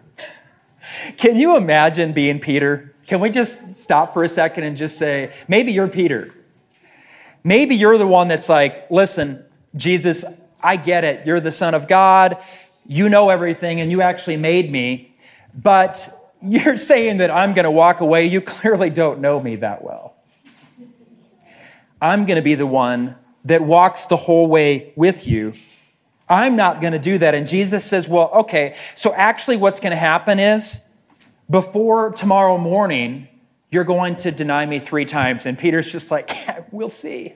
Can 1.16 1.36
you 1.36 1.56
imagine 1.56 2.12
being 2.12 2.38
Peter? 2.38 2.94
Can 3.06 3.20
we 3.20 3.30
just 3.30 3.76
stop 3.76 4.14
for 4.14 4.24
a 4.24 4.28
second 4.28 4.64
and 4.64 4.76
just 4.76 4.98
say, 4.98 5.32
maybe 5.48 5.72
you're 5.72 5.88
Peter? 5.88 6.32
Maybe 7.44 7.76
you're 7.76 7.98
the 7.98 8.06
one 8.06 8.28
that's 8.28 8.48
like, 8.48 8.90
listen, 8.90 9.44
Jesus, 9.76 10.24
I 10.60 10.76
get 10.76 11.04
it. 11.04 11.26
You're 11.26 11.40
the 11.40 11.52
Son 11.52 11.74
of 11.74 11.86
God. 11.86 12.38
You 12.86 13.08
know 13.08 13.30
everything, 13.30 13.80
and 13.80 13.90
you 13.90 14.00
actually 14.00 14.36
made 14.36 14.70
me. 14.70 15.14
But 15.54 16.15
you're 16.42 16.76
saying 16.76 17.18
that 17.18 17.30
I'm 17.30 17.54
going 17.54 17.64
to 17.64 17.70
walk 17.70 18.00
away. 18.00 18.26
You 18.26 18.40
clearly 18.40 18.90
don't 18.90 19.20
know 19.20 19.40
me 19.40 19.56
that 19.56 19.82
well. 19.82 20.14
I'm 22.00 22.26
going 22.26 22.36
to 22.36 22.42
be 22.42 22.54
the 22.54 22.66
one 22.66 23.16
that 23.46 23.62
walks 23.62 24.06
the 24.06 24.16
whole 24.16 24.46
way 24.46 24.92
with 24.96 25.26
you. 25.26 25.54
I'm 26.28 26.56
not 26.56 26.80
going 26.80 26.92
to 26.92 26.98
do 26.98 27.18
that. 27.18 27.34
And 27.34 27.46
Jesus 27.46 27.84
says, 27.84 28.08
Well, 28.08 28.30
okay, 28.34 28.76
so 28.94 29.14
actually, 29.14 29.56
what's 29.56 29.80
going 29.80 29.92
to 29.92 29.96
happen 29.96 30.38
is 30.40 30.80
before 31.48 32.10
tomorrow 32.10 32.58
morning, 32.58 33.28
you're 33.70 33.84
going 33.84 34.16
to 34.16 34.30
deny 34.30 34.66
me 34.66 34.78
three 34.78 35.04
times. 35.04 35.46
And 35.46 35.58
Peter's 35.58 35.90
just 35.90 36.10
like, 36.10 36.28
yeah, 36.30 36.64
We'll 36.70 36.90
see. 36.90 37.34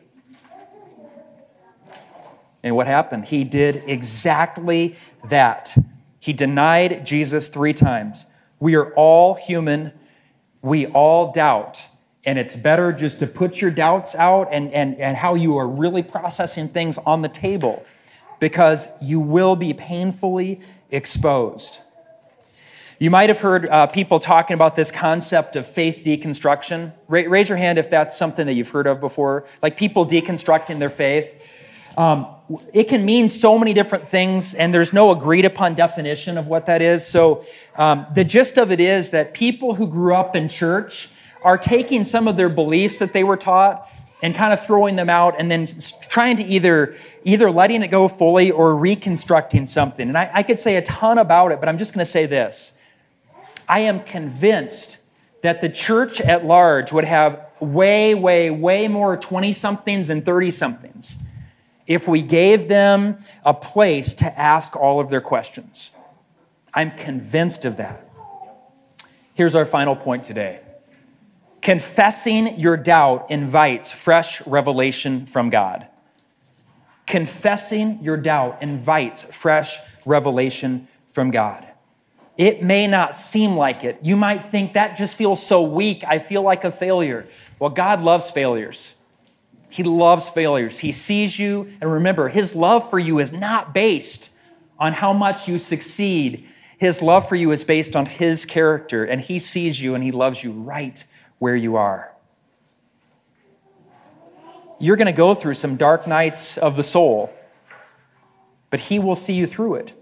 And 2.62 2.76
what 2.76 2.86
happened? 2.86 3.24
He 3.24 3.44
did 3.44 3.84
exactly 3.86 4.96
that. 5.24 5.74
He 6.18 6.32
denied 6.32 7.06
Jesus 7.06 7.48
three 7.48 7.72
times. 7.72 8.26
We 8.60 8.76
are 8.76 8.92
all 8.94 9.34
human. 9.34 9.92
We 10.62 10.86
all 10.86 11.32
doubt. 11.32 11.86
And 12.24 12.38
it's 12.38 12.54
better 12.54 12.92
just 12.92 13.18
to 13.20 13.26
put 13.26 13.60
your 13.60 13.70
doubts 13.70 14.14
out 14.14 14.48
and, 14.52 14.72
and, 14.72 14.96
and 14.96 15.16
how 15.16 15.34
you 15.34 15.56
are 15.56 15.66
really 15.66 16.02
processing 16.02 16.68
things 16.68 16.98
on 16.98 17.22
the 17.22 17.28
table 17.28 17.82
because 18.38 18.88
you 19.00 19.18
will 19.18 19.56
be 19.56 19.72
painfully 19.72 20.60
exposed. 20.90 21.80
You 22.98 23.10
might 23.10 23.30
have 23.30 23.40
heard 23.40 23.66
uh, 23.66 23.86
people 23.86 24.18
talking 24.18 24.52
about 24.52 24.76
this 24.76 24.90
concept 24.90 25.56
of 25.56 25.66
faith 25.66 26.02
deconstruction. 26.04 26.92
Ra- 27.08 27.22
raise 27.26 27.48
your 27.48 27.56
hand 27.56 27.78
if 27.78 27.88
that's 27.88 28.18
something 28.18 28.44
that 28.46 28.52
you've 28.52 28.68
heard 28.68 28.86
of 28.86 29.00
before, 29.00 29.46
like 29.62 29.78
people 29.78 30.06
deconstructing 30.06 30.78
their 30.78 30.90
faith. 30.90 31.42
Um, 31.96 32.26
it 32.72 32.84
can 32.84 33.04
mean 33.04 33.28
so 33.28 33.58
many 33.58 33.72
different 33.72 34.08
things, 34.08 34.54
and 34.54 34.74
there's 34.74 34.92
no 34.92 35.10
agreed 35.12 35.44
upon 35.44 35.74
definition 35.74 36.36
of 36.36 36.48
what 36.48 36.66
that 36.66 36.82
is. 36.82 37.06
So, 37.06 37.44
um, 37.76 38.06
the 38.14 38.24
gist 38.24 38.58
of 38.58 38.72
it 38.72 38.80
is 38.80 39.10
that 39.10 39.34
people 39.34 39.74
who 39.74 39.86
grew 39.86 40.14
up 40.14 40.34
in 40.34 40.48
church 40.48 41.08
are 41.42 41.56
taking 41.56 42.04
some 42.04 42.26
of 42.26 42.36
their 42.36 42.48
beliefs 42.48 42.98
that 42.98 43.12
they 43.12 43.24
were 43.24 43.36
taught 43.36 43.88
and 44.22 44.34
kind 44.34 44.52
of 44.52 44.64
throwing 44.64 44.96
them 44.96 45.08
out 45.08 45.34
and 45.38 45.50
then 45.50 45.68
trying 46.08 46.36
to 46.36 46.44
either 46.44 46.96
either 47.24 47.50
letting 47.50 47.82
it 47.82 47.88
go 47.88 48.08
fully 48.08 48.50
or 48.50 48.74
reconstructing 48.74 49.66
something. 49.66 50.08
And 50.08 50.18
I, 50.18 50.30
I 50.34 50.42
could 50.42 50.58
say 50.58 50.76
a 50.76 50.82
ton 50.82 51.18
about 51.18 51.52
it 51.52 51.60
but 51.60 51.68
i'm 51.68 51.78
just 51.78 51.94
going 51.94 52.04
to 52.04 52.10
say 52.10 52.26
this. 52.26 52.76
I 53.68 53.80
am 53.80 54.02
convinced 54.02 54.98
that 55.42 55.60
the 55.60 55.68
church 55.68 56.20
at 56.20 56.44
large 56.44 56.92
would 56.92 57.04
have 57.04 57.46
way 57.60 58.14
way 58.14 58.50
way 58.50 58.88
more 58.88 59.16
20 59.16 59.52
somethings 59.52 60.08
than 60.08 60.20
30 60.22 60.50
somethings 60.50 61.18
if 61.86 62.06
we 62.06 62.22
gave 62.22 62.68
them 62.68 63.18
a 63.44 63.54
place 63.54 64.14
to 64.14 64.38
ask 64.38 64.76
all 64.76 65.00
of 65.00 65.10
their 65.10 65.20
questions. 65.20 65.90
I'm 66.72 66.92
convinced 66.92 67.64
of 67.64 67.78
that. 67.78 68.08
Here's 69.34 69.54
our 69.54 69.64
final 69.64 69.96
point 69.96 70.24
today 70.24 70.60
confessing 71.60 72.58
your 72.58 72.76
doubt 72.76 73.30
invites 73.30 73.92
fresh 73.92 74.44
revelation 74.46 75.26
from 75.26 75.50
God. 75.50 75.86
Confessing 77.06 77.98
your 78.02 78.16
doubt 78.16 78.62
invites 78.62 79.24
fresh 79.24 79.78
revelation 80.06 80.88
from 81.08 81.30
God. 81.30 81.66
It 82.38 82.62
may 82.62 82.86
not 82.86 83.16
seem 83.16 83.56
like 83.56 83.84
it. 83.84 83.98
You 84.02 84.16
might 84.16 84.48
think 84.50 84.72
that 84.72 84.96
just 84.96 85.18
feels 85.18 85.44
so 85.44 85.62
weak. 85.62 86.02
I 86.06 86.18
feel 86.18 86.42
like 86.42 86.64
a 86.64 86.70
failure. 86.70 87.26
Well, 87.58 87.70
God 87.70 88.00
loves 88.00 88.30
failures. 88.30 88.94
He 89.70 89.84
loves 89.84 90.28
failures. 90.28 90.80
He 90.80 90.92
sees 90.92 91.38
you. 91.38 91.72
And 91.80 91.90
remember, 91.90 92.28
his 92.28 92.54
love 92.54 92.90
for 92.90 92.98
you 92.98 93.20
is 93.20 93.32
not 93.32 93.72
based 93.72 94.30
on 94.78 94.92
how 94.92 95.12
much 95.12 95.48
you 95.48 95.58
succeed. 95.58 96.46
His 96.78 97.00
love 97.00 97.28
for 97.28 97.36
you 97.36 97.52
is 97.52 97.62
based 97.62 97.94
on 97.94 98.06
his 98.06 98.44
character, 98.44 99.04
and 99.04 99.20
he 99.20 99.38
sees 99.38 99.80
you 99.80 99.94
and 99.94 100.02
he 100.02 100.12
loves 100.12 100.42
you 100.42 100.50
right 100.52 101.02
where 101.38 101.56
you 101.56 101.76
are. 101.76 102.12
You're 104.78 104.96
going 104.96 105.06
to 105.06 105.12
go 105.12 105.34
through 105.34 105.54
some 105.54 105.76
dark 105.76 106.06
nights 106.06 106.56
of 106.56 106.76
the 106.76 106.82
soul, 106.82 107.32
but 108.70 108.80
he 108.80 108.98
will 108.98 109.14
see 109.14 109.34
you 109.34 109.46
through 109.46 109.74
it. 109.74 109.92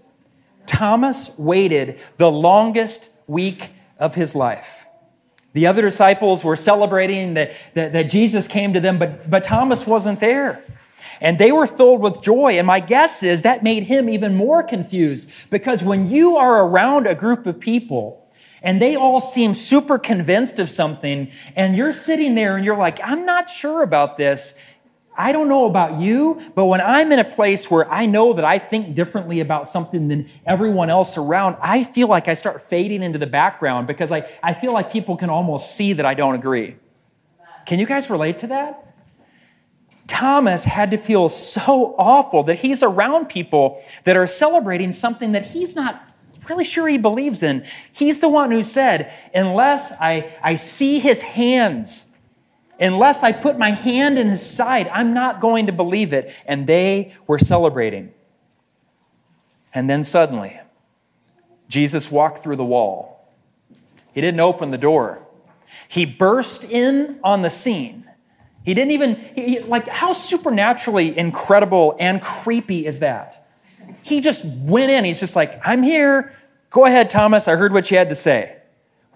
Thomas 0.65 1.37
waited 1.37 1.99
the 2.15 2.31
longest 2.31 3.11
week 3.27 3.71
of 3.97 4.15
his 4.15 4.33
life. 4.33 4.78
The 5.53 5.67
other 5.67 5.81
disciples 5.81 6.43
were 6.43 6.55
celebrating 6.55 7.33
that, 7.33 7.53
that, 7.73 7.93
that, 7.93 8.03
Jesus 8.03 8.47
came 8.47 8.73
to 8.73 8.79
them, 8.79 8.99
but, 8.99 9.29
but 9.29 9.43
Thomas 9.43 9.87
wasn't 9.87 10.19
there. 10.19 10.63
And 11.21 11.37
they 11.37 11.51
were 11.51 11.67
filled 11.67 12.01
with 12.01 12.21
joy. 12.21 12.57
And 12.57 12.67
my 12.67 12.79
guess 12.79 13.23
is 13.23 13.41
that 13.41 13.63
made 13.63 13.83
him 13.83 14.09
even 14.09 14.35
more 14.35 14.63
confused 14.63 15.29
because 15.49 15.83
when 15.83 16.09
you 16.09 16.37
are 16.37 16.65
around 16.65 17.07
a 17.07 17.15
group 17.15 17.45
of 17.45 17.59
people 17.59 18.25
and 18.61 18.81
they 18.81 18.95
all 18.95 19.19
seem 19.19 19.53
super 19.53 19.97
convinced 19.97 20.59
of 20.59 20.69
something, 20.69 21.31
and 21.55 21.75
you're 21.75 21.93
sitting 21.93 22.35
there 22.35 22.57
and 22.57 22.65
you're 22.65 22.77
like, 22.77 22.99
I'm 23.01 23.25
not 23.25 23.49
sure 23.49 23.83
about 23.83 24.17
this, 24.17 24.55
I 25.19 25.33
don't 25.33 25.49
know 25.49 25.65
about 25.65 25.99
you, 25.99 26.41
but 26.55 26.67
when 26.67 26.79
I'm 26.79 27.11
in 27.11 27.19
a 27.19 27.25
place 27.25 27.69
where 27.69 27.91
I 27.91 28.05
know 28.05 28.31
that 28.31 28.45
I 28.45 28.57
think 28.57 28.95
differently 28.95 29.41
about 29.41 29.67
something 29.67 30.07
than 30.07 30.29
everyone 30.45 30.89
else 30.89 31.17
around, 31.17 31.57
I 31.61 31.83
feel 31.83 32.07
like 32.07 32.29
I 32.29 32.35
start 32.35 32.61
fading 32.61 33.03
into 33.03 33.19
the 33.19 33.27
background 33.27 33.85
because 33.85 34.13
I, 34.13 34.29
I 34.41 34.53
feel 34.53 34.71
like 34.71 34.93
people 34.93 35.17
can 35.17 35.29
almost 35.29 35.75
see 35.75 35.91
that 35.91 36.05
I 36.05 36.13
don't 36.13 36.35
agree. 36.35 36.77
Can 37.65 37.79
you 37.79 37.85
guys 37.85 38.09
relate 38.09 38.39
to 38.39 38.47
that? 38.47 38.95
Thomas 40.07 40.63
had 40.63 40.91
to 40.91 40.97
feel 40.97 41.27
so 41.27 41.95
awful 41.97 42.43
that 42.43 42.55
he's 42.55 42.81
around 42.81 43.27
people 43.27 43.83
that 44.05 44.15
are 44.15 44.25
celebrating 44.25 44.93
something 44.93 45.33
that 45.33 45.47
he's 45.47 45.75
not 45.75 46.01
really 46.47 46.63
sure 46.63 46.87
he 46.87 46.97
believes 46.97 47.43
in. 47.43 47.65
He's 47.91 48.21
the 48.21 48.29
one 48.29 48.51
who 48.51 48.63
said, 48.63 49.11
Unless 49.35 49.91
I, 49.99 50.33
I 50.41 50.55
see 50.55 50.99
his 50.99 51.19
hands 51.21 52.08
Unless 52.79 53.23
I 53.23 53.31
put 53.31 53.57
my 53.57 53.71
hand 53.71 54.17
in 54.17 54.29
his 54.29 54.47
side, 54.47 54.87
I'm 54.87 55.13
not 55.13 55.41
going 55.41 55.65
to 55.65 55.73
believe 55.73 56.13
it. 56.13 56.33
And 56.45 56.65
they 56.65 57.13
were 57.27 57.39
celebrating. 57.39 58.13
And 59.73 59.89
then 59.89 60.03
suddenly, 60.03 60.59
Jesus 61.67 62.09
walked 62.09 62.39
through 62.39 62.55
the 62.55 62.65
wall. 62.65 63.27
He 64.13 64.21
didn't 64.21 64.39
open 64.39 64.71
the 64.71 64.77
door, 64.77 65.19
he 65.87 66.05
burst 66.05 66.63
in 66.63 67.19
on 67.23 67.41
the 67.41 67.49
scene. 67.49 68.05
He 68.65 68.73
didn't 68.73 68.91
even, 68.91 69.15
he, 69.15 69.59
like, 69.59 69.87
how 69.87 70.13
supernaturally 70.13 71.17
incredible 71.17 71.95
and 71.97 72.21
creepy 72.21 72.85
is 72.85 72.99
that? 72.99 73.47
He 74.03 74.21
just 74.21 74.45
went 74.45 74.91
in. 74.91 75.05
He's 75.05 75.19
just 75.19 75.35
like, 75.35 75.59
I'm 75.65 75.81
here. 75.81 76.35
Go 76.69 76.85
ahead, 76.85 77.09
Thomas. 77.09 77.47
I 77.47 77.55
heard 77.55 77.73
what 77.73 77.89
you 77.89 77.97
had 77.97 78.09
to 78.09 78.15
say. 78.15 78.57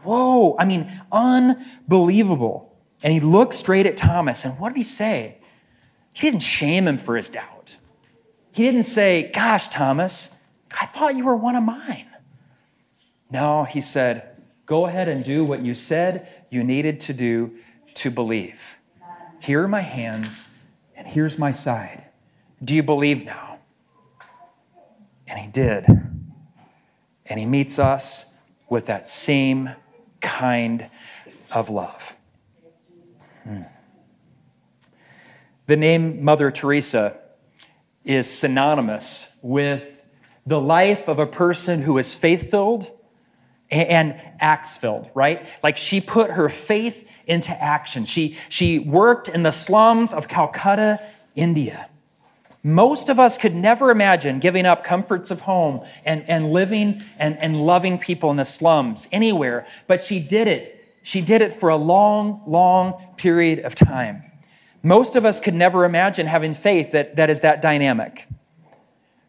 Whoa. 0.02 0.56
I 0.58 0.65
mean, 0.65 0.91
unbelievable. 1.12 2.72
And 3.04 3.12
he 3.12 3.20
looked 3.20 3.54
straight 3.54 3.86
at 3.86 3.98
Thomas, 3.98 4.46
and 4.46 4.58
what 4.58 4.70
did 4.70 4.78
he 4.78 4.84
say? 4.84 5.38
He 6.13 6.22
didn't 6.26 6.42
shame 6.42 6.88
him 6.88 6.98
for 6.98 7.18
his 7.18 7.28
doubt. 7.28 7.76
He 8.54 8.63
didn't 8.63 8.84
say, 8.84 9.30
Gosh, 9.34 9.68
Thomas, 9.68 10.34
I 10.80 10.86
thought 10.86 11.16
you 11.16 11.26
were 11.26 11.36
one 11.36 11.56
of 11.56 11.63
mine. 11.63 12.08
No, 13.30 13.66
he 13.66 13.82
said, 13.82 14.42
Go 14.66 14.86
ahead 14.86 15.10
and 15.10 15.24
do 15.24 15.44
what 15.44 15.62
you 15.62 15.76
said 15.76 16.28
you 16.50 16.63
needed 16.63 17.02
to 17.02 17.13
do 17.13 17.58
to 17.96 18.10
believe. 18.10 18.76
Here 19.39 19.63
are 19.63 19.68
my 19.68 19.82
hands, 19.82 20.48
and 20.96 21.06
here's 21.06 21.38
my 21.38 21.52
side. 21.52 22.06
Do 22.63 22.74
you 22.74 22.84
believe 22.84 23.26
now? 23.26 23.58
And 25.28 25.38
he 25.38 25.48
did. 25.48 25.86
And 27.26 27.39
he 27.39 27.46
meets 27.46 27.80
us 27.80 28.28
with 28.70 28.86
that 28.86 29.10
same 29.10 29.72
kind 30.22 30.88
of 31.52 31.70
love. 31.70 32.16
Hmm. 33.43 33.62
The 35.65 35.77
name 35.77 36.23
Mother 36.23 36.51
Teresa 36.51 37.17
is 38.03 38.29
synonymous 38.29 39.27
with 39.41 40.06
the 40.45 40.60
life 40.60 41.08
of 41.08 41.19
a 41.19 41.27
person 41.27 41.82
who 41.82 41.97
is 41.97 42.13
faith 42.13 42.51
filled 42.51 42.91
and 43.71 44.19
acts 44.39 44.77
filled, 44.77 45.10
right? 45.13 45.47
Like 45.63 45.77
she 45.77 46.01
put 46.01 46.32
her 46.32 46.49
faith 46.49 47.08
into 47.25 47.51
action. 47.51 48.06
She, 48.06 48.38
she 48.49 48.77
worked 48.77 49.29
in 49.29 49.43
the 49.43 49.51
slums 49.51 50.13
of 50.13 50.27
Calcutta, 50.27 51.01
India. 51.36 51.89
Most 52.62 53.10
of 53.10 53.19
us 53.19 53.38
could 53.38 53.56
never 53.56 53.89
imagine 53.89 54.39
giving 54.39 54.65
up 54.65 54.84
comforts 54.84 55.32
of 55.32 55.41
home 55.41 55.86
and, 56.06 56.23
and 56.29 56.51
living 56.51 57.01
and, 57.17 57.38
and 57.38 57.65
loving 57.65 57.97
people 57.97 58.32
in 58.32 58.38
the 58.38 58.45
slums 58.45 59.08
anywhere, 59.12 59.65
but 59.88 60.03
she 60.03 60.19
did 60.19 60.47
it 60.47 60.84
she 61.03 61.19
did 61.19 61.41
it 61.41 61.51
for 61.53 61.69
a 61.69 61.75
long, 61.75 62.41
long 62.47 63.12
period 63.23 63.59
of 63.59 63.73
time. 63.73 64.21
Most 64.83 65.15
of 65.15 65.23
us 65.23 65.39
could 65.39 65.53
never 65.53 65.86
imagine 65.86 66.27
having 66.27 66.53
faith 66.53 66.91
that, 66.91 67.15
that 67.15 67.29
is 67.29 67.39
that 67.39 67.62
dynamic, 67.62 68.27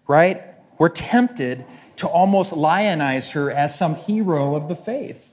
right? 0.09 0.43
We're 0.79 0.89
tempted 0.89 1.65
to 1.99 2.09
almost 2.09 2.53
lionize 2.53 3.31
her 3.31 3.53
as 3.53 3.79
some 3.79 3.95
hero 3.95 4.57
of 4.57 4.67
the 4.67 4.75
faith. 4.75 5.31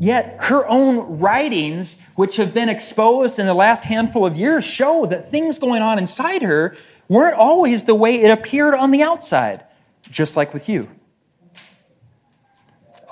Yet 0.00 0.38
her 0.44 0.66
own 0.66 1.18
writings, 1.18 2.00
which 2.14 2.36
have 2.36 2.54
been 2.54 2.70
exposed 2.70 3.38
in 3.38 3.44
the 3.44 3.52
last 3.52 3.84
handful 3.84 4.24
of 4.24 4.34
years, 4.38 4.64
show 4.64 5.04
that 5.04 5.30
things 5.30 5.58
going 5.58 5.82
on 5.82 5.98
inside 5.98 6.40
her 6.40 6.74
weren't 7.06 7.36
always 7.36 7.84
the 7.84 7.94
way 7.94 8.22
it 8.22 8.30
appeared 8.30 8.72
on 8.72 8.92
the 8.92 9.02
outside, 9.02 9.62
just 10.10 10.38
like 10.38 10.54
with 10.54 10.70
you. 10.70 10.88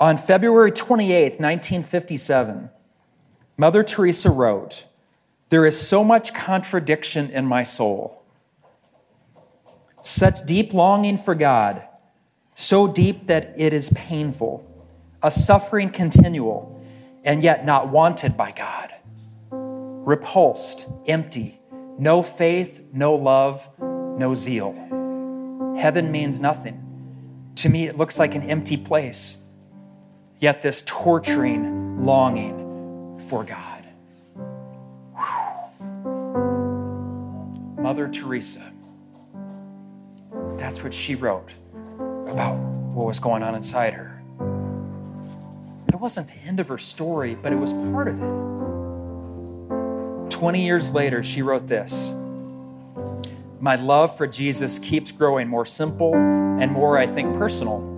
On 0.00 0.16
February 0.16 0.72
28, 0.72 1.40
1957, 1.40 2.70
Mother 3.57 3.85
Teresa 3.85 4.31
wrote, 4.31 4.87
There 5.49 5.64
is 5.64 5.81
so 5.81 6.03
much 6.03 6.35
contradiction 6.35 7.31
in 7.31 7.47
my 7.47 7.62
soul, 7.62 8.23
such 10.03 10.45
deep 10.45 10.75
longing 10.75 11.17
for 11.17 11.35
God, 11.35 11.83
so 12.55 12.88
deep 12.88 13.29
that 13.29 13.55
it 13.57 13.73
is 13.73 13.90
painful, 13.90 14.69
a 15.23 15.31
suffering 15.31 15.90
continual 15.90 16.85
and 17.25 17.43
yet 17.43 17.64
not 17.64 17.88
wanted 17.88 18.37
by 18.37 18.51
God. 18.51 18.93
Repulsed, 19.51 20.87
empty, 21.07 21.61
no 21.99 22.23
faith, 22.23 22.83
no 22.93 23.14
love, 23.14 23.67
no 23.81 24.35
zeal. 24.35 24.73
Heaven 25.79 26.11
means 26.11 26.40
nothing. 26.40 26.81
To 27.57 27.69
me, 27.69 27.87
it 27.87 27.97
looks 27.97 28.19
like 28.19 28.35
an 28.35 28.43
empty 28.51 28.77
place, 28.77 29.38
yet 30.40 30.61
this 30.61 30.83
torturing 30.85 32.05
longing 32.05 32.63
for 33.28 33.44
God. 33.44 33.84
Whew. 35.16 35.84
Mother 37.82 38.08
Teresa, 38.08 38.72
that's 40.56 40.82
what 40.82 40.94
she 40.94 41.14
wrote 41.14 41.50
about 42.28 42.56
what 42.56 43.06
was 43.06 43.18
going 43.20 43.42
on 43.42 43.54
inside 43.54 43.92
her 43.94 44.20
That 45.88 46.00
wasn't 46.00 46.28
the 46.28 46.37
end 46.46 46.60
of 46.60 46.68
her 46.68 46.78
story, 46.78 47.34
but 47.34 47.52
it 47.52 47.56
was 47.56 47.72
part 47.72 48.08
of 48.08 48.20
it. 48.22 48.60
20 50.30 50.64
years 50.64 50.90
later, 50.92 51.22
she 51.22 51.42
wrote 51.42 51.66
this 51.68 52.12
My 53.60 53.76
love 53.76 54.16
for 54.16 54.26
Jesus 54.26 54.78
keeps 54.78 55.12
growing 55.12 55.48
more 55.48 55.66
simple 55.66 56.14
and 56.14 56.70
more, 56.72 56.98
I 56.98 57.06
think, 57.06 57.37
personal. 57.38 57.93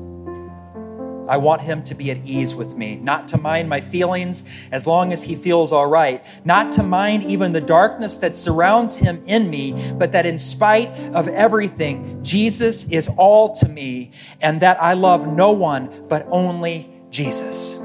I 1.29 1.37
want 1.37 1.63
him 1.63 1.83
to 1.85 1.95
be 1.95 2.11
at 2.11 2.19
ease 2.25 2.55
with 2.55 2.77
me, 2.77 2.97
not 2.97 3.29
to 3.29 3.39
mind 3.39 3.69
my 3.69 3.81
feelings 3.81 4.45
as 4.71 4.87
long 4.87 5.13
as 5.13 5.23
he 5.23 5.35
feels 5.35 5.73
all 5.73 5.87
right, 5.87 6.25
not 6.45 6.73
to 6.73 6.83
mind 6.83 7.25
even 7.25 7.53
the 7.53 7.61
darkness 7.61 8.17
that 8.17 8.37
surrounds 8.37 8.97
him 8.97 9.23
in 9.27 9.51
me, 9.51 9.93
but 9.95 10.13
that 10.13 10.27
in 10.27 10.39
spite 10.39 10.91
of 11.15 11.29
everything, 11.29 12.23
Jesus 12.23 12.89
is 12.91 13.09
all 13.17 13.55
to 13.57 13.69
me, 13.69 14.13
and 14.41 14.61
that 14.61 14.83
I 14.83 14.95
love 14.95 15.27
no 15.27 15.53
one 15.53 16.07
but 16.09 16.27
only 16.31 16.91
Jesus. 17.11 17.79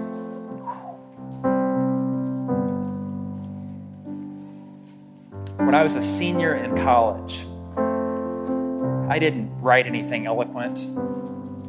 when 5.71 5.79
I 5.79 5.83
was 5.83 5.95
a 5.95 6.01
senior 6.01 6.55
in 6.55 6.75
college, 6.75 7.45
I 9.09 9.17
didn't 9.19 9.57
write 9.59 9.85
anything 9.85 10.25
eloquent, 10.25 10.79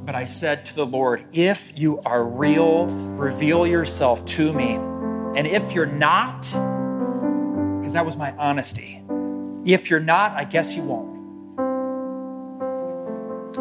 but 0.04 0.14
I 0.14 0.24
said 0.24 0.64
to 0.66 0.74
the 0.74 0.86
Lord, 0.86 1.24
If 1.32 1.72
you 1.78 2.00
are 2.00 2.24
real, 2.24 2.86
reveal 2.86 3.66
yourself 3.66 4.24
to 4.26 4.52
me. 4.52 4.74
And 5.38 5.46
if 5.46 5.72
you're 5.72 5.86
not, 5.86 6.42
because 7.80 7.92
that 7.92 8.04
was 8.04 8.16
my 8.16 8.32
honesty, 8.36 9.02
if 9.64 9.88
you're 9.90 10.00
not, 10.00 10.32
I 10.32 10.44
guess 10.44 10.74
you 10.76 10.82
won't. 10.82 11.12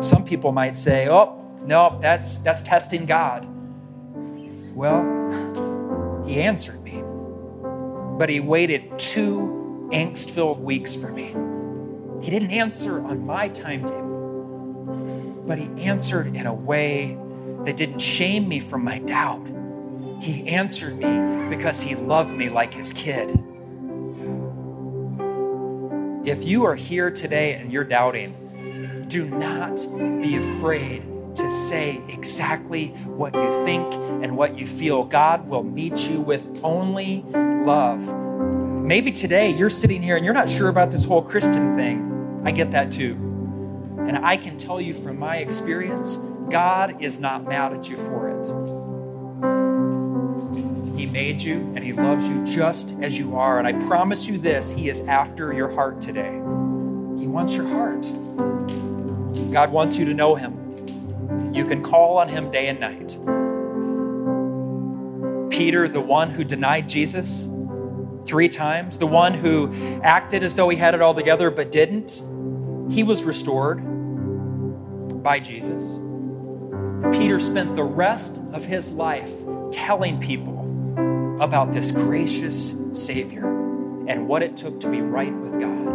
Some 0.04 0.26
people 0.26 0.52
might 0.52 0.76
say, 0.76 1.08
Oh, 1.10 1.38
no, 1.66 2.00
that's, 2.02 2.40
that's 2.40 2.62
testing 2.62 3.06
God. 3.06 3.48
Well, 4.74 6.24
he 6.26 6.42
answered 6.42 6.82
me, 6.84 7.04
but 8.18 8.30
he 8.30 8.40
waited 8.40 8.98
two 8.98 9.90
angst 9.92 10.32
filled 10.32 10.64
weeks 10.64 10.96
for 10.96 11.12
me. 11.12 11.36
He 12.24 12.32
didn't 12.32 12.52
answer 12.52 13.02
on 13.06 13.26
my 13.26 13.50
timetable, 13.50 14.11
but 15.46 15.58
He 15.58 15.68
answered 15.84 16.36
in 16.36 16.46
a 16.46 16.54
way 16.54 17.18
that 17.66 17.78
didn't 17.78 18.00
shame 18.00 18.48
me 18.48 18.60
from 18.60 18.84
my 18.84 19.00
doubt. 19.00 19.46
He 20.20 20.48
answered 20.48 20.98
me 20.98 21.50
because 21.50 21.82
He 21.82 21.96
loved 21.96 22.32
me 22.32 22.50
like 22.50 22.74
His 22.74 22.94
kid. 22.94 23.30
If 26.24 26.44
you 26.46 26.66
are 26.66 26.76
here 26.76 27.10
today 27.10 27.56
and 27.56 27.72
you're 27.72 27.84
doubting, 27.84 28.36
do 29.08 29.28
not 29.28 29.76
be 30.22 30.36
afraid 30.36 31.04
to 31.36 31.50
say 31.50 32.02
exactly 32.08 32.90
what 33.06 33.34
you 33.34 33.66
think 33.66 33.94
and 34.24 34.38
what 34.38 34.58
you 34.58 34.68
feel. 34.68 35.04
God 35.04 35.48
will 35.48 35.64
meet 35.64 36.08
you 36.10 36.22
with 36.22 36.62
only 36.64 37.24
love. 37.66 38.14
Maybe 38.84 39.12
today 39.12 39.50
you're 39.50 39.70
sitting 39.70 40.04
here 40.04 40.16
and 40.16 40.26
you're 40.26 40.34
not 40.34 40.50
sure 40.50 40.70
about 40.70 40.92
this 40.92 41.06
whole 41.06 41.22
Christian 41.22 41.76
thing. 41.76 42.42
I 42.44 42.52
get 42.52 42.72
that 42.72 42.92
too. 42.92 43.31
And 44.12 44.26
I 44.26 44.36
can 44.36 44.58
tell 44.58 44.82
you 44.82 44.93
from 44.93 45.17
my 45.19 45.38
experience, 45.38 46.17
God 46.50 47.02
is 47.02 47.17
not 47.17 47.45
mad 47.45 47.71
at 47.71 47.89
you 47.89 47.95
for 47.95 48.28
it. 48.28 48.45
He 51.00 51.06
made 51.06 51.41
you 51.41 51.60
and 51.76 51.82
He 51.82 51.93
loves 51.93 52.28
you 52.28 52.43
just 52.43 52.93
as 53.02 53.17
you 53.17 53.38
are. 53.38 53.58
And 53.58 53.65
I 53.65 53.71
promise 53.88 54.28
you 54.28 54.38
this 54.38 54.69
He 54.69 54.89
is 54.89 55.00
after 55.08 55.54
your 55.54 55.71
heart 55.71 56.02
today. 56.02 56.34
He 56.34 57.26
wants 57.26 57.56
your 57.56 57.65
heart. 57.69 58.02
God 59.50 59.71
wants 59.71 59.97
you 59.97 60.04
to 60.04 60.13
know 60.13 60.36
Him. 60.36 61.54
You 61.54 61.63
can 61.63 61.82
call 61.82 62.17
on 62.17 62.28
Him 62.28 62.52
day 62.52 62.67
and 62.67 62.82
night. 62.82 63.17
Peter, 65.58 65.88
the 65.88 66.02
one 66.02 66.30
who 66.30 66.43
denied 66.43 66.89
Jesus, 66.89 67.47
three 68.26 68.50
times, 68.50 68.97
the 68.97 69.08
one 69.08 69.34
who 69.34 69.74
acted 70.04 70.43
as 70.43 70.56
though 70.56 70.67
he 70.67 70.76
had 70.76 70.95
it 70.95 71.02
all 71.02 71.13
together 71.13 71.50
but 71.50 71.71
didn't, 71.71 72.21
he 72.91 73.04
was 73.04 73.24
restored 73.24 73.82
by 75.24 75.40
Jesus. 75.40 75.84
Peter 77.18 77.40
spent 77.40 77.76
the 77.76 77.84
rest 77.84 78.42
of 78.54 78.64
his 78.64 78.92
life 78.92 79.32
telling 79.72 80.20
people 80.20 80.60
about 81.42 81.72
this 81.72 81.92
gracious 81.92 82.76
Savior 82.94 83.48
and 84.08 84.28
what 84.28 84.44
it 84.44 84.58
took 84.58 84.80
to 84.82 84.90
be 84.90 85.02
right 85.02 85.34
with 85.34 85.60
God. 85.60 85.88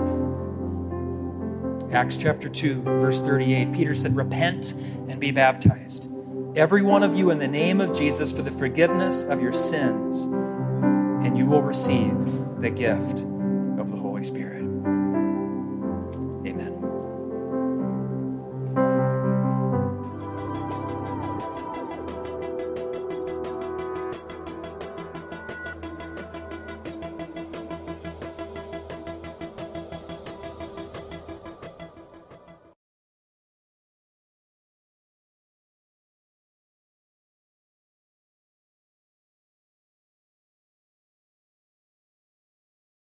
Acts 1.92 2.16
chapter 2.16 2.48
2, 2.48 2.82
verse 2.82 3.20
38, 3.20 3.72
Peter 3.72 3.94
said, 3.94 4.16
Repent 4.16 4.72
and 5.08 5.20
be 5.20 5.30
baptized, 5.30 6.12
every 6.56 6.82
one 6.82 7.02
of 7.02 7.16
you 7.16 7.30
in 7.30 7.38
the 7.38 7.48
name 7.48 7.80
of 7.80 7.96
Jesus 7.96 8.32
for 8.32 8.42
the 8.42 8.50
forgiveness 8.50 9.22
of 9.22 9.40
your 9.40 9.52
sins 9.52 10.28
and 11.26 11.36
you 11.36 11.46
will 11.46 11.62
receive 11.62 12.16
the 12.60 12.70
gift 12.70 13.20
of 13.78 13.90
the 13.90 13.96
Holy 13.96 14.22
Spirit. 14.22 14.55